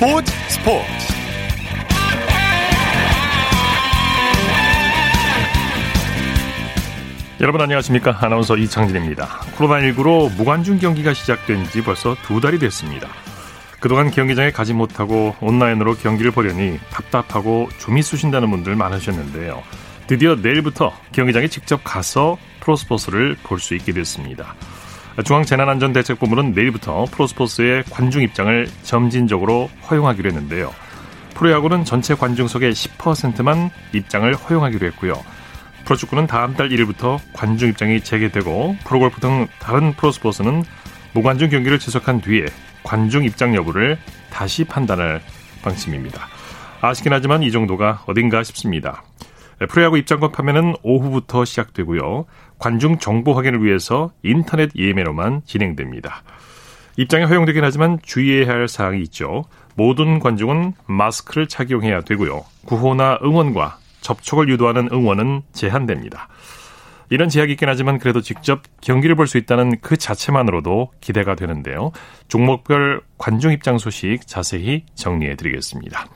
스포츠 0.00 0.32
스포츠. 0.48 0.86
여러분 7.42 7.60
안녕하십니까? 7.60 8.16
아나운서 8.22 8.56
이창진입니다. 8.56 9.26
코로나19로 9.58 10.34
무관중 10.36 10.78
경기가 10.78 11.12
시작된 11.12 11.66
지 11.66 11.82
벌써 11.84 12.16
두 12.22 12.40
달이 12.40 12.58
됐습니다. 12.58 13.08
그동안 13.78 14.10
경기장에 14.10 14.50
가지 14.52 14.72
못하고 14.72 15.34
온라인으로 15.42 15.96
경기를 15.96 16.30
보려니 16.30 16.78
답답하고 16.90 17.68
좀이 17.78 18.02
쑤신다는 18.02 18.50
분들 18.50 18.76
많으셨는데요. 18.76 19.62
드디어 20.06 20.34
내일부터 20.34 20.94
경기장에 21.12 21.48
직접 21.48 21.82
가서 21.84 22.38
프로스포츠를 22.60 23.36
볼 23.42 23.58
수 23.58 23.74
있게 23.74 23.92
됐습니다 23.92 24.54
중앙재난안전대책본부는 25.24 26.52
내일부터 26.52 27.04
프로스포츠의 27.10 27.84
관중 27.90 28.22
입장을 28.22 28.66
점진적으로 28.82 29.70
허용하기로 29.90 30.28
했는데요. 30.28 30.72
프로야구는 31.34 31.84
전체 31.84 32.14
관중석의 32.14 32.72
10%만 32.72 33.70
입장을 33.92 34.34
허용하기로 34.34 34.86
했고요. 34.88 35.14
프로축구는 35.84 36.26
다음 36.26 36.54
달 36.54 36.68
1일부터 36.68 37.18
관중 37.32 37.70
입장이 37.70 38.02
재개되고 38.02 38.76
프로골프 38.84 39.20
등 39.20 39.48
다른 39.58 39.92
프로스포츠는 39.94 40.62
무관중 41.12 41.48
경기를 41.50 41.78
지속한 41.78 42.20
뒤에 42.20 42.46
관중 42.82 43.24
입장 43.24 43.54
여부를 43.54 43.98
다시 44.30 44.64
판단할 44.64 45.20
방침입니다. 45.62 46.28
아쉽긴 46.80 47.12
하지만 47.12 47.42
이 47.42 47.50
정도가 47.50 48.04
어딘가 48.06 48.42
싶습니다. 48.42 49.02
프로야구 49.68 49.98
입장권 49.98 50.32
판매는 50.32 50.74
오후부터 50.82 51.44
시작되고요. 51.44 52.26
관중 52.58 52.98
정보 52.98 53.34
확인을 53.34 53.62
위해서 53.62 54.10
인터넷 54.22 54.70
예매로만 54.74 55.42
진행됩니다. 55.44 56.22
입장에 56.96 57.24
허용되긴 57.24 57.62
하지만 57.64 57.98
주의해야 58.02 58.48
할 58.48 58.68
사항이 58.68 59.00
있죠. 59.02 59.44
모든 59.74 60.18
관중은 60.18 60.74
마스크를 60.86 61.46
착용해야 61.46 62.02
되고요. 62.02 62.44
구호나 62.66 63.18
응원과 63.22 63.78
접촉을 64.00 64.48
유도하는 64.48 64.88
응원은 64.92 65.42
제한됩니다. 65.52 66.28
이런 67.10 67.28
제약이 67.28 67.52
있긴 67.52 67.68
하지만 67.68 67.98
그래도 67.98 68.20
직접 68.20 68.62
경기를 68.80 69.16
볼 69.16 69.26
수 69.26 69.36
있다는 69.36 69.80
그 69.80 69.96
자체만으로도 69.96 70.92
기대가 71.00 71.34
되는데요. 71.34 71.92
종목별 72.28 73.02
관중 73.18 73.52
입장 73.52 73.78
소식 73.78 74.26
자세히 74.26 74.84
정리해 74.94 75.34
드리겠습니다. 75.36 76.06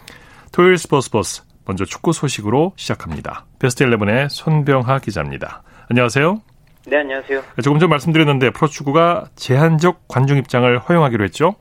토요일 0.53 0.79
스포츠 0.79 1.11
버스 1.11 1.43
먼저 1.67 1.85
축구 1.85 2.13
소식으로 2.13 2.73
시작합니다. 2.77 3.47
베스트 3.59 3.85
11의 3.85 4.29
손병하 4.29 4.99
기자입니다. 4.99 5.63
안녕하세요. 5.91 6.41
네, 6.87 6.99
안녕하세요. 6.99 7.41
조금 7.63 7.79
전 7.79 7.89
말씀드렸는데 7.89 8.51
프로축구가 8.51 9.31
제한적 9.37 10.07
관중 10.09 10.37
입장을 10.37 10.79
허용하기로 10.79 11.25
했죠? 11.25 11.55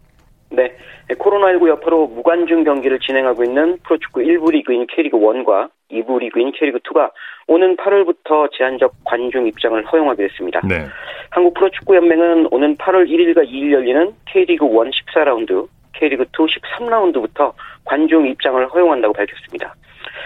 네. 0.49 0.75
코로나19 1.09 1.69
여파로 1.69 2.07
무관중 2.07 2.63
경기를 2.63 2.99
진행하고 2.99 3.43
있는 3.43 3.77
프로축구 3.83 4.21
1부 4.21 4.51
리그인 4.51 4.87
K리그 4.87 5.17
1과 5.17 5.69
2부 5.91 6.19
리그인 6.19 6.51
K리그 6.51 6.79
2가 6.79 7.11
오는 7.47 7.75
8월부터 7.77 8.49
제한적 8.57 8.93
관중 9.05 9.47
입장을 9.47 9.83
허용하기로 9.85 10.27
했습니다. 10.29 10.61
네. 10.67 10.87
한국 11.29 11.53
프로축구 11.53 11.95
연맹은 11.95 12.47
오는 12.51 12.75
8월 12.77 13.07
1일과 13.07 13.47
2일 13.47 13.71
열리는 13.71 14.13
K리그 14.25 14.65
1 14.65 14.91
14라운드, 15.15 15.67
K리그 15.93 16.23
2 16.23 16.25
13라운드부터 16.27 17.53
관중 17.85 18.27
입장을 18.27 18.65
허용한다고 18.67 19.13
밝혔습니다. 19.13 19.75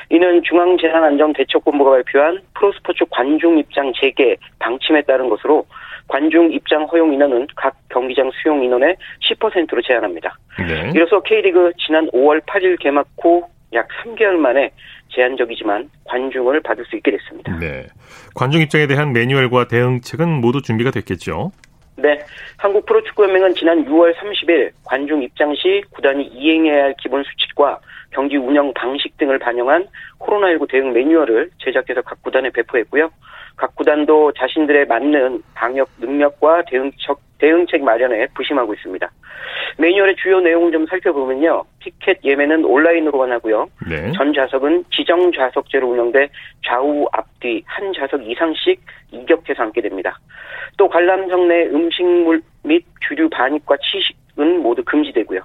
이는 0.09 0.41
중앙재난안전대책본부가 0.43 1.91
발표한 1.91 2.41
프로스포츠 2.53 3.05
관중 3.09 3.57
입장 3.57 3.91
재개 3.99 4.35
방침에 4.59 5.01
따른 5.03 5.29
것으로 5.29 5.65
관중 6.07 6.51
입장 6.53 6.85
허용 6.85 7.13
인원은 7.13 7.47
각 7.55 7.75
경기장 7.89 8.31
수용 8.41 8.63
인원의 8.63 8.95
10%로 9.21 9.81
제한합니다. 9.81 10.37
네. 10.59 10.91
이로써 10.95 11.19
K리그 11.21 11.73
지난 11.77 12.09
5월 12.11 12.41
8일 12.45 12.79
개막 12.79 13.07
후 13.21 13.57
약 13.73 13.87
3개월 14.03 14.35
만에 14.35 14.71
제한적이지만 15.09 15.89
관중을 16.05 16.61
받을 16.61 16.85
수 16.85 16.95
있게 16.95 17.11
됐습니다. 17.11 17.57
네. 17.59 17.87
관중 18.35 18.61
입장에 18.61 18.87
대한 18.87 19.13
매뉴얼과 19.13 19.67
대응책은 19.67 20.29
모두 20.41 20.61
준비가 20.61 20.91
됐겠죠? 20.91 21.51
네. 21.97 22.19
한국 22.57 22.85
프로축구연맹은 22.85 23.55
지난 23.55 23.85
6월 23.85 24.15
30일 24.15 24.71
관중 24.85 25.23
입장 25.23 25.53
시 25.55 25.81
구단이 25.91 26.25
이행해야 26.25 26.83
할 26.83 26.95
기본 27.01 27.23
수칙과 27.23 27.79
경기 28.17 28.35
운영 28.35 28.73
방식 28.73 29.15
등을 29.17 29.37
반영한 29.37 29.85
코로나19 30.17 30.67
대응 30.71 30.91
매뉴얼을 30.91 31.51
제작해서 31.59 32.01
각 32.01 32.23
구단에 32.23 32.49
배포했고요. 32.49 33.11
각 33.55 33.75
구단도 33.75 34.31
자신들의 34.31 34.87
맞는 34.87 35.43
방역 35.53 35.87
능력과 35.99 36.63
대응책, 36.63 37.15
대응책 37.37 37.83
마련에 37.83 38.25
부심하고 38.33 38.73
있습니다. 38.73 39.07
매뉴얼의 39.77 40.15
주요 40.15 40.39
내용을 40.39 40.71
좀 40.71 40.87
살펴보면요. 40.87 41.63
티켓 41.83 42.17
예매는 42.23 42.65
온라인으로만 42.65 43.31
하고요. 43.33 43.67
네. 43.87 44.11
전 44.13 44.33
좌석은 44.33 44.85
지정 44.91 45.31
좌석제로 45.31 45.87
운영돼 45.87 46.29
좌우 46.65 47.05
앞뒤 47.11 47.61
한 47.67 47.93
좌석 47.93 48.27
이상씩 48.27 48.81
이격해서 49.11 49.61
앉게 49.61 49.81
됩니다. 49.81 50.17
또 50.79 50.89
관람석 50.89 51.45
내 51.45 51.67
음식물 51.67 52.41
및 52.63 52.83
주류 53.07 53.29
반입과 53.29 53.77
취식은 53.77 54.63
모두 54.63 54.83
금지되고요. 54.83 55.41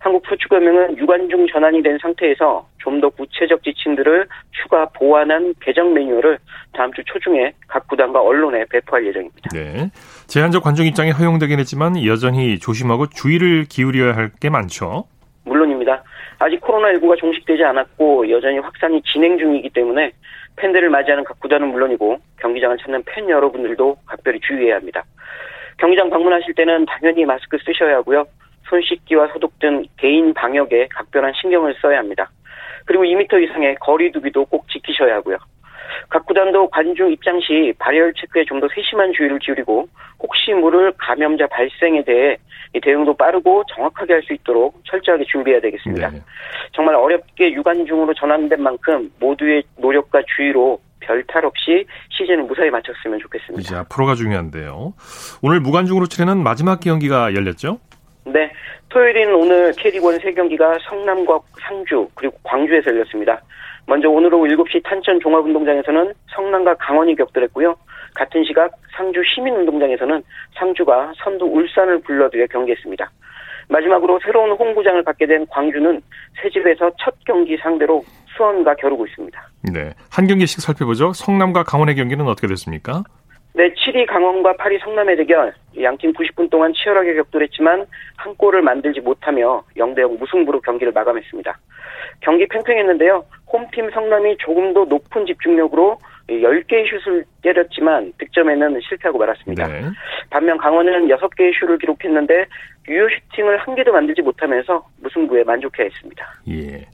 한국 0.00 0.22
프로축구연맹은 0.24 0.98
유관중 0.98 1.46
전환이 1.48 1.82
된 1.82 1.98
상태에서 2.00 2.66
좀 2.78 3.00
더 3.00 3.08
구체적 3.10 3.62
지침들을 3.64 4.26
추가 4.52 4.86
보완한 4.90 5.54
개정 5.60 5.92
매뉴얼을 5.94 6.38
다음 6.72 6.92
주 6.92 7.02
초중에 7.04 7.52
각 7.66 7.88
구단과 7.88 8.20
언론에 8.20 8.64
배포할 8.70 9.06
예정입니다. 9.06 9.50
네. 9.52 9.90
제한적 10.28 10.62
관중 10.62 10.86
입장이 10.86 11.10
허용되긴 11.10 11.58
했지만 11.58 12.04
여전히 12.06 12.58
조심하고 12.58 13.06
주의를 13.08 13.64
기울여야 13.68 14.14
할 14.14 14.30
게 14.40 14.48
많죠. 14.50 15.04
물론입니다. 15.44 16.02
아직 16.38 16.60
코로나19가 16.60 17.16
종식되지 17.18 17.64
않았고 17.64 18.30
여전히 18.30 18.58
확산이 18.58 19.00
진행 19.02 19.38
중이기 19.38 19.70
때문에 19.70 20.12
팬들을 20.56 20.88
맞이하는 20.90 21.24
각 21.24 21.40
구단은 21.40 21.68
물론이고 21.68 22.18
경기장을 22.40 22.76
찾는 22.78 23.02
팬 23.06 23.28
여러분들도 23.28 23.96
각별히 24.06 24.38
주의해야 24.40 24.76
합니다. 24.76 25.02
경기장 25.78 26.10
방문하실 26.10 26.54
때는 26.54 26.86
당연히 26.86 27.24
마스크 27.24 27.56
쓰셔야 27.64 27.96
하고요. 27.96 28.24
손 28.68 28.80
씻기와 28.82 29.28
소독 29.32 29.58
등 29.58 29.84
개인 29.96 30.32
방역에 30.34 30.88
각별한 30.88 31.32
신경을 31.40 31.74
써야 31.80 31.98
합니다. 31.98 32.30
그리고 32.86 33.04
2m 33.04 33.42
이상의 33.42 33.76
거리 33.76 34.10
두기도 34.12 34.44
꼭 34.46 34.68
지키셔야 34.68 35.16
하고요. 35.16 35.36
각 36.08 36.26
구단도 36.26 36.68
관중 36.70 37.12
입장 37.12 37.40
시 37.40 37.72
발열 37.78 38.12
체크에 38.14 38.44
좀 38.44 38.60
더 38.60 38.68
세심한 38.74 39.12
주의를 39.12 39.38
기울이고 39.38 39.88
혹시 40.20 40.52
모를 40.52 40.92
감염자 40.98 41.46
발생에 41.46 42.02
대해 42.04 42.36
대응도 42.82 43.14
빠르고 43.14 43.62
정확하게 43.74 44.14
할 44.14 44.22
수 44.22 44.32
있도록 44.32 44.80
철저하게 44.84 45.24
준비해야 45.24 45.60
되겠습니다. 45.60 46.10
네. 46.10 46.20
정말 46.72 46.96
어렵게 46.96 47.52
유관중으로 47.52 48.12
전환된 48.14 48.60
만큼 48.62 49.10
모두의 49.20 49.62
노력과 49.76 50.22
주의로 50.36 50.80
별탈 51.00 51.44
없이 51.44 51.84
시즌을 52.10 52.44
무사히 52.44 52.70
마쳤으면 52.70 53.18
좋겠습니다. 53.20 53.60
이제 53.60 53.76
앞으로가 53.76 54.14
중요한데요. 54.14 54.94
오늘 55.42 55.60
무관중으로 55.60 56.06
치르는 56.06 56.42
마지막 56.42 56.80
경기가 56.80 57.34
열렸죠? 57.34 57.78
네. 58.24 58.50
토요일인 58.88 59.34
오늘 59.34 59.72
K리그1 59.72 60.20
3경기가 60.20 60.78
성남과 60.88 61.40
상주 61.60 62.08
그리고 62.14 62.36
광주에서 62.42 62.90
열렸습니다. 62.90 63.40
먼저 63.86 64.08
오늘 64.08 64.32
오후 64.32 64.46
7시 64.46 64.82
탄천 64.84 65.20
종합운동장에서는 65.20 66.14
성남과 66.34 66.74
강원이 66.76 67.16
격돌했고요. 67.16 67.76
같은 68.14 68.44
시각 68.44 68.72
상주 68.96 69.22
시민운동장에서는 69.34 70.22
상주가 70.54 71.12
선두 71.22 71.44
울산을 71.44 72.00
불러들여 72.00 72.46
경기했습니다. 72.46 73.10
마지막으로 73.68 74.20
새로운 74.24 74.52
홍구장을 74.52 75.02
받게 75.02 75.26
된 75.26 75.46
광주는 75.50 76.00
새 76.40 76.50
집에서 76.50 76.90
첫 76.98 77.14
경기 77.26 77.56
상대로 77.56 78.02
수원과 78.36 78.74
겨루고 78.76 79.06
있습니다. 79.06 79.48
네. 79.72 79.92
한 80.10 80.26
경기씩 80.26 80.60
살펴보죠. 80.60 81.12
성남과 81.12 81.64
강원의 81.64 81.94
경기는 81.94 82.26
어떻게 82.26 82.46
됐습니까? 82.46 83.04
네, 83.56 83.72
7위 83.72 84.06
강원과 84.06 84.54
8위 84.54 84.80
성남의 84.82 85.16
대결. 85.16 85.54
양팀 85.80 86.12
90분 86.12 86.50
동안 86.50 86.72
치열하게 86.74 87.14
격돌했지만 87.14 87.86
한 88.16 88.34
골을 88.34 88.62
만들지 88.62 89.00
못하며 89.00 89.62
0대0 89.76 90.18
무승부로 90.18 90.60
경기를 90.60 90.92
마감했습니다. 90.92 91.56
경기 92.20 92.46
팽팽했는데요. 92.48 93.24
홈팀 93.52 93.90
성남이 93.92 94.38
조금 94.38 94.74
더 94.74 94.84
높은 94.84 95.24
집중력으로 95.26 95.98
10개의 96.28 96.88
슛을 97.04 97.24
때렸지만 97.42 98.12
득점에는 98.18 98.80
실패하고 98.88 99.18
말았습니다. 99.18 99.68
네. 99.68 99.82
반면 100.30 100.58
강원은 100.58 101.06
6개의 101.06 101.52
슛을 101.60 101.78
기록했는데 101.78 102.46
유효 102.88 103.08
슈팅을 103.08 103.58
한 103.58 103.76
개도 103.76 103.92
만들지 103.92 104.22
못하면서 104.22 104.84
무승부에 105.00 105.44
만족해야 105.44 105.86
했습니다. 105.86 106.26
예. 106.50 106.86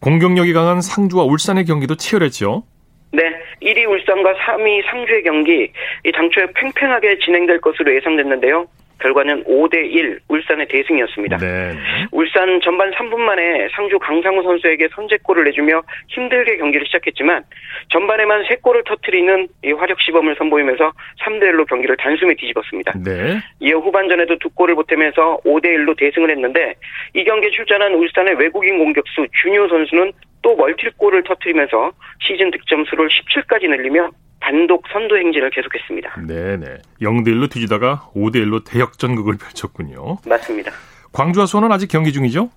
공격력이 0.00 0.52
강한 0.52 0.80
상주와 0.80 1.24
울산의 1.24 1.64
경기도 1.66 1.94
치열했죠. 1.94 2.64
네, 3.12 3.22
1위 3.60 3.88
울산과 3.88 4.34
3위 4.34 4.84
상주의 4.88 5.22
경기 5.22 5.72
이 6.04 6.12
당초에 6.12 6.46
팽팽하게 6.54 7.18
진행될 7.18 7.60
것으로 7.60 7.94
예상됐는데요. 7.94 8.66
결과는 9.00 9.44
5대1 9.44 10.20
울산의 10.28 10.68
대승이었습니다. 10.68 11.38
네. 11.38 11.72
울산 12.12 12.60
전반 12.62 12.90
3분 12.92 13.18
만에 13.18 13.68
상주 13.74 13.98
강상우 13.98 14.42
선수에게 14.42 14.88
선제골을 14.94 15.44
내주며 15.44 15.82
힘들게 16.08 16.56
경기를 16.58 16.86
시작했지만 16.86 17.42
전반에만 17.90 18.44
3골을 18.44 18.84
터트리는 18.86 19.48
이 19.64 19.72
화력 19.72 20.00
시범을 20.00 20.36
선보이면서 20.36 20.92
3대1로 21.22 21.66
경기를 21.68 21.96
단숨에 21.96 22.34
뒤집었습니다. 22.34 22.92
네. 23.04 23.40
이어 23.60 23.78
후반전에도 23.78 24.38
두 24.38 24.50
골을 24.50 24.74
보태면서 24.74 25.40
5대1로 25.44 25.96
대승을 25.96 26.30
했는데 26.30 26.74
이 27.14 27.24
경기에 27.24 27.50
출전한 27.50 27.94
울산의 27.94 28.34
외국인 28.34 28.78
공격수 28.78 29.26
준효 29.42 29.68
선수는 29.68 30.12
또 30.42 30.56
멀티골을 30.56 31.22
터트리면서 31.24 31.92
시즌 32.20 32.50
득점 32.50 32.84
수를 32.86 33.08
17까지 33.08 33.68
늘리며 33.68 34.10
단독 34.40 34.82
선두 34.92 35.16
행진을 35.16 35.50
계속했습니다. 35.50 36.22
네네. 36.26 36.66
0대 37.02 37.28
1로 37.28 37.50
뒤지다가 37.50 38.10
5대 38.14 38.36
1로 38.36 38.64
대역전극을 38.64 39.36
펼쳤군요. 39.38 40.16
맞습니다. 40.26 40.72
광주와 41.12 41.46
수원은 41.46 41.70
아직 41.72 41.88
경기 41.88 42.12
중이죠? 42.12 42.50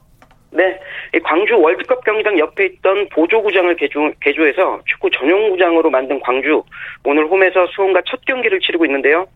네. 0.51 0.79
광주 1.23 1.59
월드컵 1.59 2.03
경기장 2.03 2.39
옆에 2.39 2.65
있던 2.65 3.09
보조구장을 3.09 3.75
개조, 3.75 4.11
개조해서 4.21 4.81
축구 4.85 5.09
전용구장으로 5.11 5.89
만든 5.89 6.19
광주. 6.19 6.63
오늘 7.03 7.25
홈에서 7.27 7.67
수원과 7.67 8.01
첫 8.05 8.21
경기를 8.25 8.59
치르고 8.59 8.85
있는데요. 8.85 9.27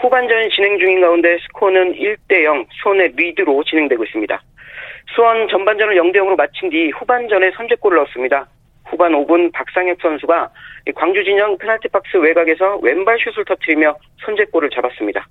후반전 0.00 0.50
진행 0.50 0.78
중인 0.78 1.00
가운데 1.00 1.38
스코어는 1.46 1.94
1대0 1.94 2.66
수원의 2.82 3.12
리드로 3.16 3.62
진행되고 3.64 4.04
있습니다. 4.04 4.42
수원 5.14 5.48
전반전을 5.48 5.96
0대 5.96 6.16
0으로 6.16 6.36
마친 6.36 6.70
뒤 6.70 6.90
후반전에 6.90 7.52
선제골을 7.56 7.96
넣었습니다. 7.98 8.48
후반 8.86 9.12
5분 9.12 9.52
박상혁 9.52 9.98
선수가 10.00 10.50
광주 10.94 11.24
진영 11.24 11.56
페널티 11.58 11.88
박스 11.88 12.16
외곽에서 12.16 12.78
왼발 12.82 13.18
슛을 13.18 13.44
터뜨리며 13.44 13.96
선제골을 14.24 14.70
잡았습니다. 14.70 15.26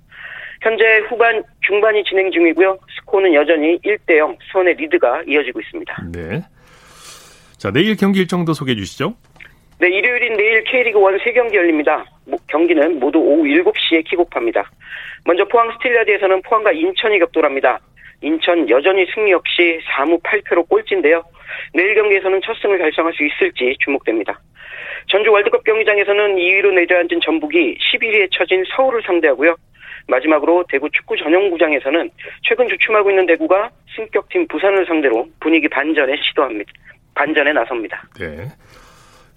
현재 0.62 0.84
후반 1.08 1.42
중반이 1.60 2.02
진행 2.04 2.30
중이고요. 2.30 2.78
스코어는 2.96 3.34
여전히 3.34 3.78
1대 3.80 4.16
0 4.16 4.36
수원의 4.50 4.74
리드가 4.74 5.22
이어지고 5.26 5.60
있습니다. 5.60 6.04
네. 6.12 6.42
자, 7.58 7.70
내일 7.70 7.96
경기 7.96 8.20
일정도 8.20 8.52
소개해 8.52 8.76
주시죠. 8.76 9.14
네, 9.78 9.88
일요일인 9.88 10.36
내일 10.36 10.62
K리그 10.64 10.98
1 10.98 11.18
3경기 11.18 11.54
열립니다. 11.54 12.04
경기는 12.48 12.98
모두 12.98 13.18
오후 13.18 13.42
7시에 13.42 14.04
킥오프합니다. 14.04 14.70
먼저 15.24 15.44
포항 15.46 15.70
스틸야드에서는 15.72 16.42
포항과 16.42 16.72
인천이 16.72 17.18
격돌합니다. 17.18 17.80
인천 18.24 18.68
여전히 18.68 19.06
승리 19.14 19.32
없이 19.32 19.78
4무 19.96 20.22
8패로 20.22 20.68
꼴찌인데요. 20.68 21.22
내일 21.72 21.94
경기에서는 21.94 22.40
첫 22.44 22.56
승을 22.60 22.78
달성할 22.78 23.12
수 23.12 23.24
있을지 23.24 23.76
주목됩니다. 23.80 24.40
전주 25.08 25.30
월드컵 25.30 25.62
경기장에서는 25.64 26.36
2위로 26.36 26.72
내려앉은 26.72 27.20
전북이 27.22 27.78
11위에 27.78 28.28
처진 28.32 28.64
서울을 28.74 29.02
상대하고요. 29.04 29.54
마지막으로 30.08 30.64
대구 30.68 30.88
축구 30.90 31.16
전용구장에서는 31.16 32.10
최근 32.42 32.68
주춤하고 32.68 33.10
있는 33.10 33.26
대구가 33.26 33.70
승격팀 33.96 34.48
부산을 34.48 34.86
상대로 34.86 35.26
분위기 35.40 35.68
반전에 35.68 36.16
시도합니다. 36.22 36.70
반전에 37.14 37.52
나섭니다. 37.52 38.02
네. 38.18 38.48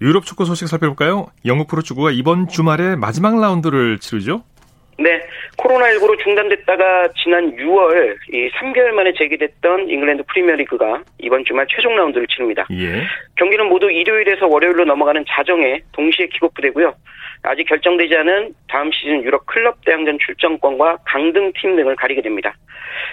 유럽 0.01 0.25
축구 0.25 0.45
소식 0.45 0.67
살펴볼까요? 0.67 1.27
영국 1.45 1.67
프로축구가 1.67 2.11
이번 2.11 2.47
주말에 2.47 2.95
마지막 2.95 3.39
라운드를 3.39 3.99
치르죠? 3.99 4.43
네, 4.99 5.21
코로나19로 5.57 6.17
중단됐다가 6.23 7.09
지난 7.15 7.55
6월 7.55 8.17
이 8.33 8.49
3개월 8.49 8.89
만에 8.91 9.13
재개됐던 9.13 9.89
잉글랜드 9.89 10.23
프리미어리그가 10.23 11.03
이번 11.19 11.45
주말 11.45 11.67
최종 11.69 11.95
라운드를 11.95 12.25
치릅니다. 12.27 12.65
예. 12.71 13.03
경기는 13.35 13.67
모두 13.67 13.91
일요일에서 13.91 14.47
월요일로 14.47 14.85
넘어가는 14.85 15.23
자정에 15.27 15.81
동시에 15.91 16.27
킥오프되고요. 16.27 16.95
아직 17.44 17.65
결정되지 17.65 18.15
않은 18.17 18.55
다음 18.67 18.91
시즌 18.91 19.23
유럽 19.23 19.45
클럽 19.45 19.85
대항전 19.85 20.17
출전권과 20.25 20.97
강등 21.05 21.53
팀 21.55 21.75
등을 21.75 21.95
가리게 21.95 22.21
됩니다. 22.23 22.55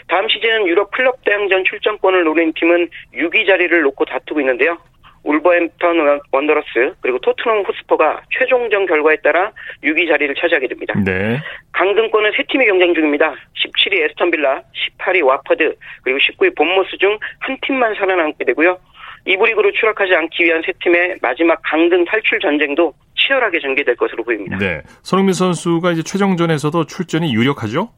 다음 0.08 0.26
시즌 0.28 0.66
유럽 0.66 0.90
클럽 0.90 1.22
대항전 1.24 1.64
출전권을 1.64 2.24
노린 2.24 2.52
팀은 2.54 2.88
6위 3.14 3.46
자리를 3.46 3.82
놓고 3.82 4.06
다투고 4.06 4.40
있는데요. 4.40 4.78
울버햄턴 5.24 6.20
원더러스 6.30 6.94
그리고 7.00 7.18
토트넘 7.18 7.64
호스퍼가 7.64 8.22
최종전 8.38 8.86
결과에 8.86 9.16
따라 9.16 9.50
6위 9.82 10.08
자리를 10.08 10.34
차지하게 10.34 10.68
됩니다. 10.68 10.94
네. 11.04 11.40
강등권은 11.72 12.32
세 12.36 12.44
팀이 12.48 12.66
경쟁 12.66 12.94
중입니다. 12.94 13.34
17위 13.56 14.02
애스턴 14.04 14.30
빌라, 14.30 14.62
18위 14.98 15.24
왓퍼드, 15.24 15.74
그리고 16.02 16.18
19위 16.18 16.54
본머스 16.56 16.96
중 16.98 17.18
한 17.40 17.56
팀만 17.62 17.94
살아남게 17.94 18.44
되고요. 18.44 18.78
이부 19.26 19.46
리그로 19.46 19.72
추락하지 19.72 20.14
않기 20.14 20.44
위한 20.44 20.62
세 20.66 20.72
팀의 20.82 21.16
마지막 21.22 21.60
강등 21.62 22.04
탈출 22.04 22.38
전쟁도 22.40 22.92
치열하게 23.16 23.60
전개될 23.60 23.96
것으로 23.96 24.22
보입니다. 24.24 24.58
네. 24.58 24.82
손흥민 25.02 25.32
선수가 25.32 25.92
이제 25.92 26.02
최종전에서도 26.02 26.84
출전이 26.84 27.32
유력하죠? 27.34 27.88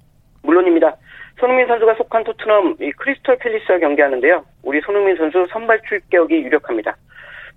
물론입니다. 0.43 0.94
손흥민 1.38 1.67
선수가 1.67 1.94
속한 1.94 2.25
토트넘 2.25 2.77
이 2.81 2.91
크리스털 2.93 3.37
팰리스와 3.38 3.79
경기하는데요. 3.79 4.44
우리 4.62 4.81
손흥민 4.81 5.17
선수 5.17 5.47
선발 5.50 5.81
출격이 5.88 6.35
유력합니다. 6.35 6.97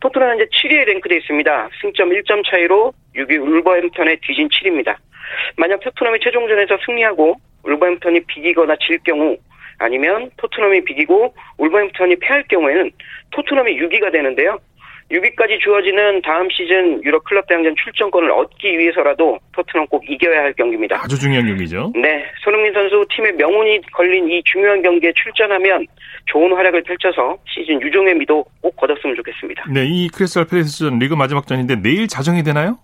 토트넘은 0.01 0.33
현재 0.33 0.45
7위에 0.45 0.85
랭크되어 0.85 1.17
있습니다. 1.17 1.69
승점 1.81 2.09
1점 2.09 2.49
차이로 2.49 2.93
6위 3.15 3.41
울버햄턴에 3.41 4.17
뒤진 4.21 4.47
7위입니다. 4.49 4.95
만약 5.57 5.79
토트넘이 5.81 6.19
최종전에서 6.19 6.77
승리하고 6.85 7.35
울버햄턴이 7.63 8.21
비기거나 8.25 8.75
질 8.81 8.99
경우 8.99 9.37
아니면 9.77 10.29
토트넘이 10.37 10.83
비기고 10.83 11.33
울버햄턴이 11.57 12.17
패할 12.17 12.43
경우에는 12.49 12.91
토트넘이 13.31 13.77
6위가 13.77 14.11
되는데요. 14.11 14.59
6위까지 15.11 15.59
주어지는 15.59 16.21
다음 16.21 16.47
시즌 16.51 17.03
유럽 17.03 17.23
클럽 17.23 17.47
대항전 17.47 17.75
출전권을 17.83 18.31
얻기 18.31 18.77
위해서라도 18.77 19.39
토트넘 19.53 19.87
꼭 19.87 20.03
이겨야 20.07 20.41
할 20.41 20.53
경기입니다. 20.53 21.01
아주 21.03 21.19
중요한 21.19 21.47
경기죠. 21.47 21.91
네, 21.95 22.25
손흥민 22.43 22.71
선수 22.73 23.03
팀의 23.09 23.33
명운이 23.33 23.81
걸린 23.93 24.29
이 24.29 24.41
중요한 24.45 24.81
경기에 24.81 25.11
출전하면 25.15 25.87
좋은 26.25 26.53
활약을 26.53 26.83
펼쳐서 26.83 27.37
시즌 27.47 27.81
유종의 27.81 28.15
미도 28.15 28.45
꼭 28.61 28.75
거뒀으면 28.75 29.15
좋겠습니다. 29.15 29.65
네, 29.73 29.85
이 29.87 30.09
크리스탈 30.09 30.45
팰리스전 30.45 30.99
리그 30.99 31.15
마지막 31.15 31.47
전인데 31.47 31.81
내일 31.81 32.07
자정이 32.07 32.43
되나요? 32.43 32.77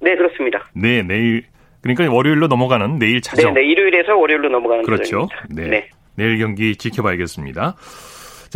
네, 0.00 0.16
그렇습니다. 0.16 0.70
네, 0.74 1.02
내일 1.02 1.44
그러니까 1.82 2.12
월요일로 2.12 2.48
넘어가는 2.48 2.98
내일 2.98 3.20
자정. 3.20 3.54
네, 3.54 3.60
네 3.60 3.66
일요일에서 3.68 4.16
월요일로 4.16 4.48
넘어가는 4.48 4.82
그렇죠. 4.84 5.28
네. 5.54 5.68
네. 5.68 5.88
내일 6.16 6.38
경기 6.38 6.74
지켜봐야겠습니다. 6.76 7.76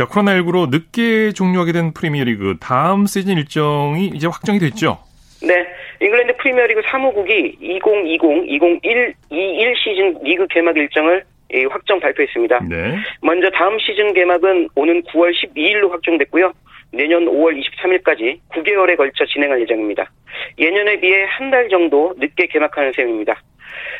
자, 0.01 0.07
코로나19로 0.07 0.71
늦게 0.71 1.31
종료하게 1.31 1.73
된 1.73 1.93
프리미어리그 1.93 2.55
다음 2.59 3.05
시즌 3.05 3.37
일정이 3.37 4.07
이제 4.15 4.25
확정이 4.25 4.57
됐죠? 4.57 4.97
네. 5.43 5.63
잉글랜드 6.01 6.37
프리미어리그 6.37 6.81
사무국이 6.87 7.55
2020-2021 7.61 9.77
시즌 9.77 10.17
리그 10.23 10.47
개막 10.47 10.75
일정을 10.75 11.23
확정 11.69 11.99
발표했습니다. 11.99 12.61
네. 12.67 12.95
먼저 13.21 13.51
다음 13.51 13.77
시즌 13.77 14.11
개막은 14.13 14.69
오는 14.73 15.03
9월 15.03 15.31
12일로 15.35 15.91
확정됐고요. 15.91 16.51
내년 16.93 17.25
5월 17.25 17.61
23일까지 17.61 18.39
9개월에 18.55 18.97
걸쳐 18.97 19.23
진행할 19.27 19.61
예정입니다. 19.61 20.09
예년에 20.57 20.99
비해 20.99 21.25
한 21.29 21.51
달 21.51 21.69
정도 21.69 22.15
늦게 22.17 22.47
개막하는 22.47 22.91
셈입니다. 22.95 23.39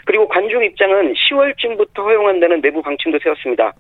그리고 0.06 0.28
관중 0.28 0.64
입장은 0.64 1.14
10월쯤부터 1.14 2.04
허용한다는 2.04 2.62
내부 2.62 2.82
방침도 2.82 3.20
세웠습니다. 3.22 3.74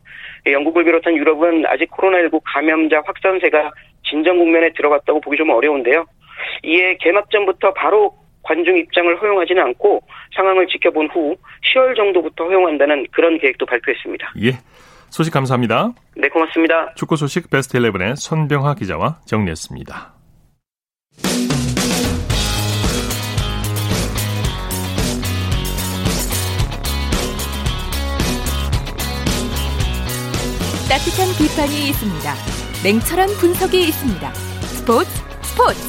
영국을 0.45 0.83
비롯한 0.83 1.15
유럽은 1.15 1.65
아직 1.67 1.89
코로나19 1.91 2.41
감염자 2.45 3.01
확산세가 3.05 3.71
진정 4.03 4.37
국면에 4.37 4.71
들어갔다고 4.73 5.21
보기 5.21 5.37
좀 5.37 5.49
어려운데요. 5.49 6.05
이에 6.63 6.97
개막 6.99 7.29
전부터 7.29 7.73
바로 7.73 8.13
관중 8.43 8.77
입장을 8.77 9.21
허용하지는 9.21 9.61
않고 9.61 10.01
상황을 10.35 10.67
지켜본 10.67 11.09
후 11.11 11.35
10월 11.73 11.95
정도부터 11.95 12.45
허용한다는 12.45 13.05
그런 13.11 13.37
계획도 13.37 13.65
발표했습니다. 13.65 14.33
예. 14.43 14.51
소식 15.09 15.31
감사합니다. 15.33 15.91
네, 16.15 16.29
고맙습니다. 16.29 16.93
축구 16.95 17.17
소식 17.17 17.49
베스트 17.49 17.77
11의 17.77 18.15
손병하 18.15 18.75
기자와 18.75 19.19
정리했습니다. 19.25 20.13
따뜻한 30.91 31.29
비판이 31.37 31.87
있습니다. 31.87 32.33
냉철한 32.83 33.29
분석이 33.39 33.81
있습니다. 33.81 34.33
스포츠 34.33 35.09
스포츠 35.41 35.79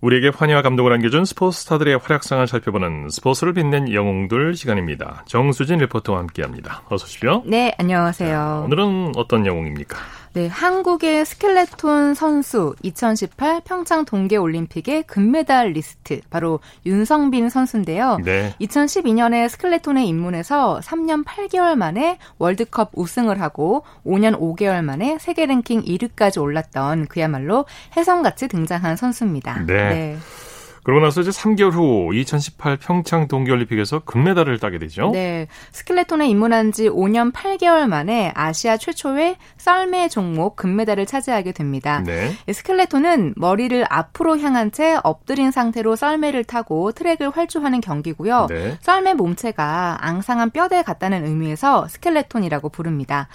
우리에게 0.00 0.28
환희와 0.28 0.62
감동을 0.62 0.92
안겨준 0.92 1.24
스포츠 1.24 1.62
스타들의 1.62 1.98
활약상을 1.98 2.46
살펴보는 2.46 3.08
스포츠를 3.08 3.52
빛낸 3.52 3.92
영웅들 3.92 4.54
시간입니다. 4.54 5.24
정수진 5.26 5.78
리포터와 5.78 6.20
함께합니다. 6.20 6.82
어서 6.88 7.04
오십시오. 7.04 7.42
네, 7.44 7.74
안녕하세요. 7.76 8.30
자, 8.30 8.62
오늘은 8.64 9.14
어떤 9.16 9.44
영웅입니까? 9.44 9.98
네, 10.34 10.46
한국의 10.46 11.24
스켈레톤 11.24 12.14
선수 12.14 12.74
2018 12.82 13.62
평창 13.64 14.04
동계 14.04 14.36
올림픽의 14.36 15.04
금메달리스트 15.04 16.20
바로 16.30 16.60
윤성빈 16.86 17.48
선수인데요. 17.48 18.18
네. 18.24 18.54
2012년에 18.60 19.48
스켈레톤에 19.48 20.04
입문해서 20.04 20.80
3년 20.82 21.24
8개월 21.24 21.76
만에 21.76 22.18
월드컵 22.38 22.90
우승을 22.94 23.40
하고 23.40 23.84
5년 24.04 24.38
5개월 24.38 24.82
만에 24.82 25.18
세계 25.18 25.46
랭킹 25.46 25.82
1위까지 25.82 26.40
올랐던 26.40 27.06
그야말로 27.06 27.64
혜성같이 27.96 28.48
등장한 28.48 28.96
선수입니다. 28.96 29.64
네. 29.66 29.88
네. 29.88 30.18
그러고 30.88 31.04
나서 31.04 31.20
이제 31.20 31.28
3개월 31.30 31.70
후 31.72 32.14
2018 32.14 32.78
평창 32.78 33.28
동계올림픽에서 33.28 33.98
금메달을 34.06 34.58
따게 34.58 34.78
되죠. 34.78 35.10
네. 35.10 35.46
스켈레톤에 35.72 36.26
입문한 36.30 36.72
지 36.72 36.88
5년 36.88 37.30
8개월 37.30 37.86
만에 37.86 38.32
아시아 38.34 38.78
최초의 38.78 39.36
썰매 39.58 40.08
종목 40.08 40.56
금메달을 40.56 41.04
차지하게 41.04 41.52
됩니다. 41.52 42.02
네. 42.06 42.32
스켈레톤은 42.50 43.34
머리를 43.36 43.84
앞으로 43.90 44.38
향한 44.38 44.72
채 44.72 44.98
엎드린 45.04 45.50
상태로 45.50 45.94
썰매를 45.94 46.44
타고 46.44 46.90
트랙을 46.92 47.28
활주하는 47.36 47.82
경기고요. 47.82 48.46
네. 48.48 48.78
썰매 48.80 49.12
몸체가 49.12 49.98
앙상한 50.00 50.48
뼈대 50.48 50.82
같다는 50.84 51.26
의미에서 51.26 51.86
스켈레톤이라고 51.88 52.70
부릅니다. 52.70 53.28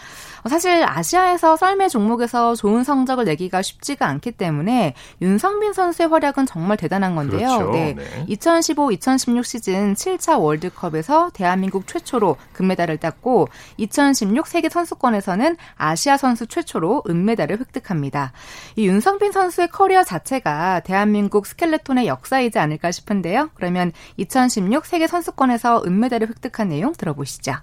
사실 0.49 0.83
아시아에서 0.87 1.55
썰매 1.55 1.87
종목에서 1.87 2.55
좋은 2.55 2.83
성적을 2.83 3.25
내기가 3.25 3.61
쉽지가 3.61 4.07
않기 4.07 4.31
때문에 4.31 4.95
윤성빈 5.21 5.73
선수의 5.73 6.09
활약은 6.09 6.47
정말 6.47 6.77
대단한 6.77 7.13
건데요. 7.15 7.42
그렇죠. 7.47 7.71
네. 7.71 7.93
네. 7.93 8.25
2015-2016 8.29 9.43
시즌 9.43 9.93
7차 9.93 10.39
월드컵에서 10.39 11.31
대한민국 11.33 11.87
최초로 11.87 12.37
금메달을 12.53 12.97
땄고 12.97 13.49
2016 13.77 14.47
세계 14.47 14.69
선수권에서는 14.69 15.57
아시아 15.75 16.17
선수 16.17 16.47
최초로 16.47 17.03
은메달을 17.09 17.59
획득합니다. 17.59 18.31
이 18.75 18.87
윤성빈 18.87 19.31
선수의 19.31 19.69
커리어 19.69 20.03
자체가 20.03 20.81
대한민국 20.81 21.45
스켈레톤의 21.45 22.07
역사이지 22.07 22.59
않을까 22.59 22.91
싶은데요. 22.91 23.49
그러면 23.53 23.91
2016 24.17 24.85
세계 24.85 25.07
선수권에서 25.07 25.83
은메달을 25.85 26.29
획득한 26.29 26.69
내용 26.69 26.93
들어보시죠. 26.93 27.53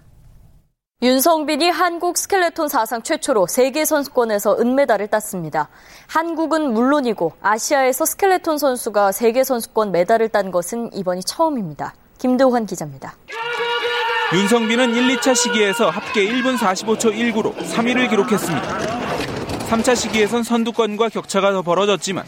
윤성빈이 1.02 1.71
한국 1.71 2.19
스켈레톤 2.19 2.69
사상 2.69 3.00
최초로 3.00 3.47
세계 3.47 3.87
선수권에서 3.87 4.59
은메달을 4.61 5.07
땄습니다. 5.07 5.71
한국은 6.07 6.75
물론이고 6.75 7.33
아시아에서 7.40 8.04
스켈레톤 8.04 8.59
선수가 8.59 9.12
세계 9.12 9.42
선수권 9.42 9.92
메달을 9.92 10.28
딴 10.28 10.50
것은 10.50 10.92
이번이 10.92 11.23
처음입니다. 11.25 11.95
김도환 12.19 12.66
기자입니다. 12.66 13.16
윤성빈은 14.35 14.95
1, 14.95 15.16
2차 15.16 15.35
시기에서 15.35 15.88
합계 15.88 16.26
1분 16.26 16.59
45초 16.59 17.14
19로 17.14 17.57
3위를 17.57 18.11
기록했습니다. 18.11 18.78
3차 19.71 19.97
시기에선 19.97 20.42
선두권과 20.42 21.09
격차가 21.09 21.52
더 21.52 21.62
벌어졌지만 21.62 22.26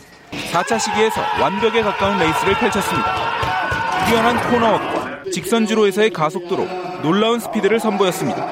4차 0.50 0.80
시기에서 0.80 1.20
완벽에 1.42 1.82
가까운 1.82 2.18
레이스를 2.18 2.54
펼쳤습니다. 2.54 4.06
뛰어난 4.06 4.50
코너워크, 4.50 5.30
직선주로에서의 5.30 6.08
가속도로 6.08 6.91
놀라운 7.02 7.40
스피드를 7.40 7.80
선보였습니다. 7.80 8.46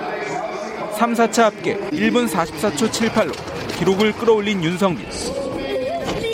3, 0.99 1.15
4차 1.15 1.43
합계 1.43 1.77
1분 1.77 2.29
44초 2.29 2.91
78로 2.91 3.33
기록을 3.79 4.13
끌어올린 4.13 4.63
윤성빈. 4.63 5.09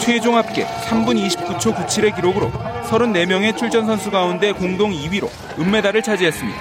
최종 0.01 0.37
합계 0.37 0.65
3분 0.65 1.25
29초 1.27 1.75
97의 1.75 2.15
기록으로 2.15 2.51
34명의 2.85 3.57
출전 3.57 3.87
선수 3.87 4.11
가운데 4.11 4.53
공동 4.53 4.93
2위로 4.93 5.29
은메달을 5.59 6.03
차지했습니다. 6.03 6.59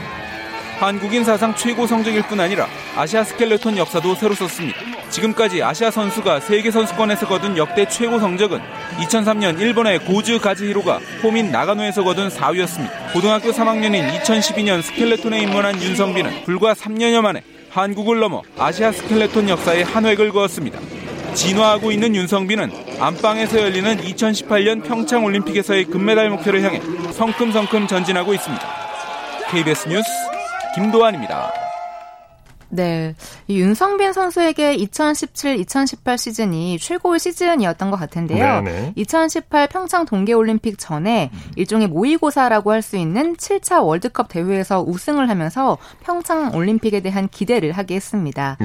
한국인 0.79 1.23
사상 1.23 1.55
최고 1.55 1.87
성적일 1.87 2.23
뿐 2.23 2.39
아니라 2.39 2.67
아시아 2.97 3.23
스켈레톤 3.23 3.77
역사도 3.77 4.15
새로 4.15 4.35
썼습니다. 4.35 4.94
지금까지 5.15 5.63
아시아 5.63 5.91
선수가 5.91 6.41
세계 6.41 6.71
선수권에서 6.71 7.27
거둔 7.27 7.55
역대 7.55 7.87
최고 7.87 8.19
성적은 8.19 8.59
2003년 8.99 9.59
일본의 9.59 9.99
고즈 9.99 10.39
가즈히로가 10.39 10.99
홈인 11.23 11.51
나가노에서 11.51 12.03
거둔 12.03 12.27
4위였습니다. 12.27 13.13
고등학교 13.13 13.51
3학년인 13.51 14.19
2012년 14.19 14.81
스켈레톤에 14.81 15.41
입문한 15.43 15.81
윤성빈은 15.81 16.43
불과 16.43 16.73
3년여 16.73 17.21
만에 17.21 17.43
한국을 17.69 18.19
넘어 18.19 18.41
아시아 18.57 18.91
스켈레톤 18.91 19.47
역사에 19.47 19.83
한 19.83 20.05
획을 20.05 20.33
그었습니다. 20.33 20.79
진화하고 21.33 21.91
있는 21.93 22.13
윤성빈은 22.13 22.71
안방에서 22.99 23.61
열리는 23.61 23.97
2018년 23.97 24.83
평창 24.83 25.23
올림픽에서의 25.23 25.85
금메달 25.85 26.29
목표를 26.29 26.61
향해 26.61 26.81
성큼성큼 27.13 27.87
전진하고 27.87 28.33
있습니다. 28.33 28.65
KBS 29.49 29.87
뉴스 29.87 30.09
김도환입니다. 30.75 31.64
네. 32.69 33.15
윤성빈 33.49 34.13
선수에게 34.13 34.77
2017-2018 34.77 36.17
시즌이 36.17 36.79
최고의 36.79 37.19
시즌이었던 37.19 37.91
것 37.91 37.97
같은데요. 37.97 38.61
네네. 38.61 38.93
2018 38.95 39.67
평창 39.67 40.05
동계올림픽 40.05 40.77
전에 40.79 41.31
일종의 41.57 41.87
모의고사라고 41.87 42.71
할 42.71 42.85
수 42.85 42.97
있는 42.97 43.35
7차 43.35 43.83
월드컵 43.83 44.29
대회에서 44.29 44.83
우승을 44.83 45.27
하면서 45.27 45.77
평창 46.03 46.53
올림픽에 46.53 46.99
대한 46.99 47.27
기대를 47.27 47.71
하게 47.71 47.95
했습니다. 47.95 48.57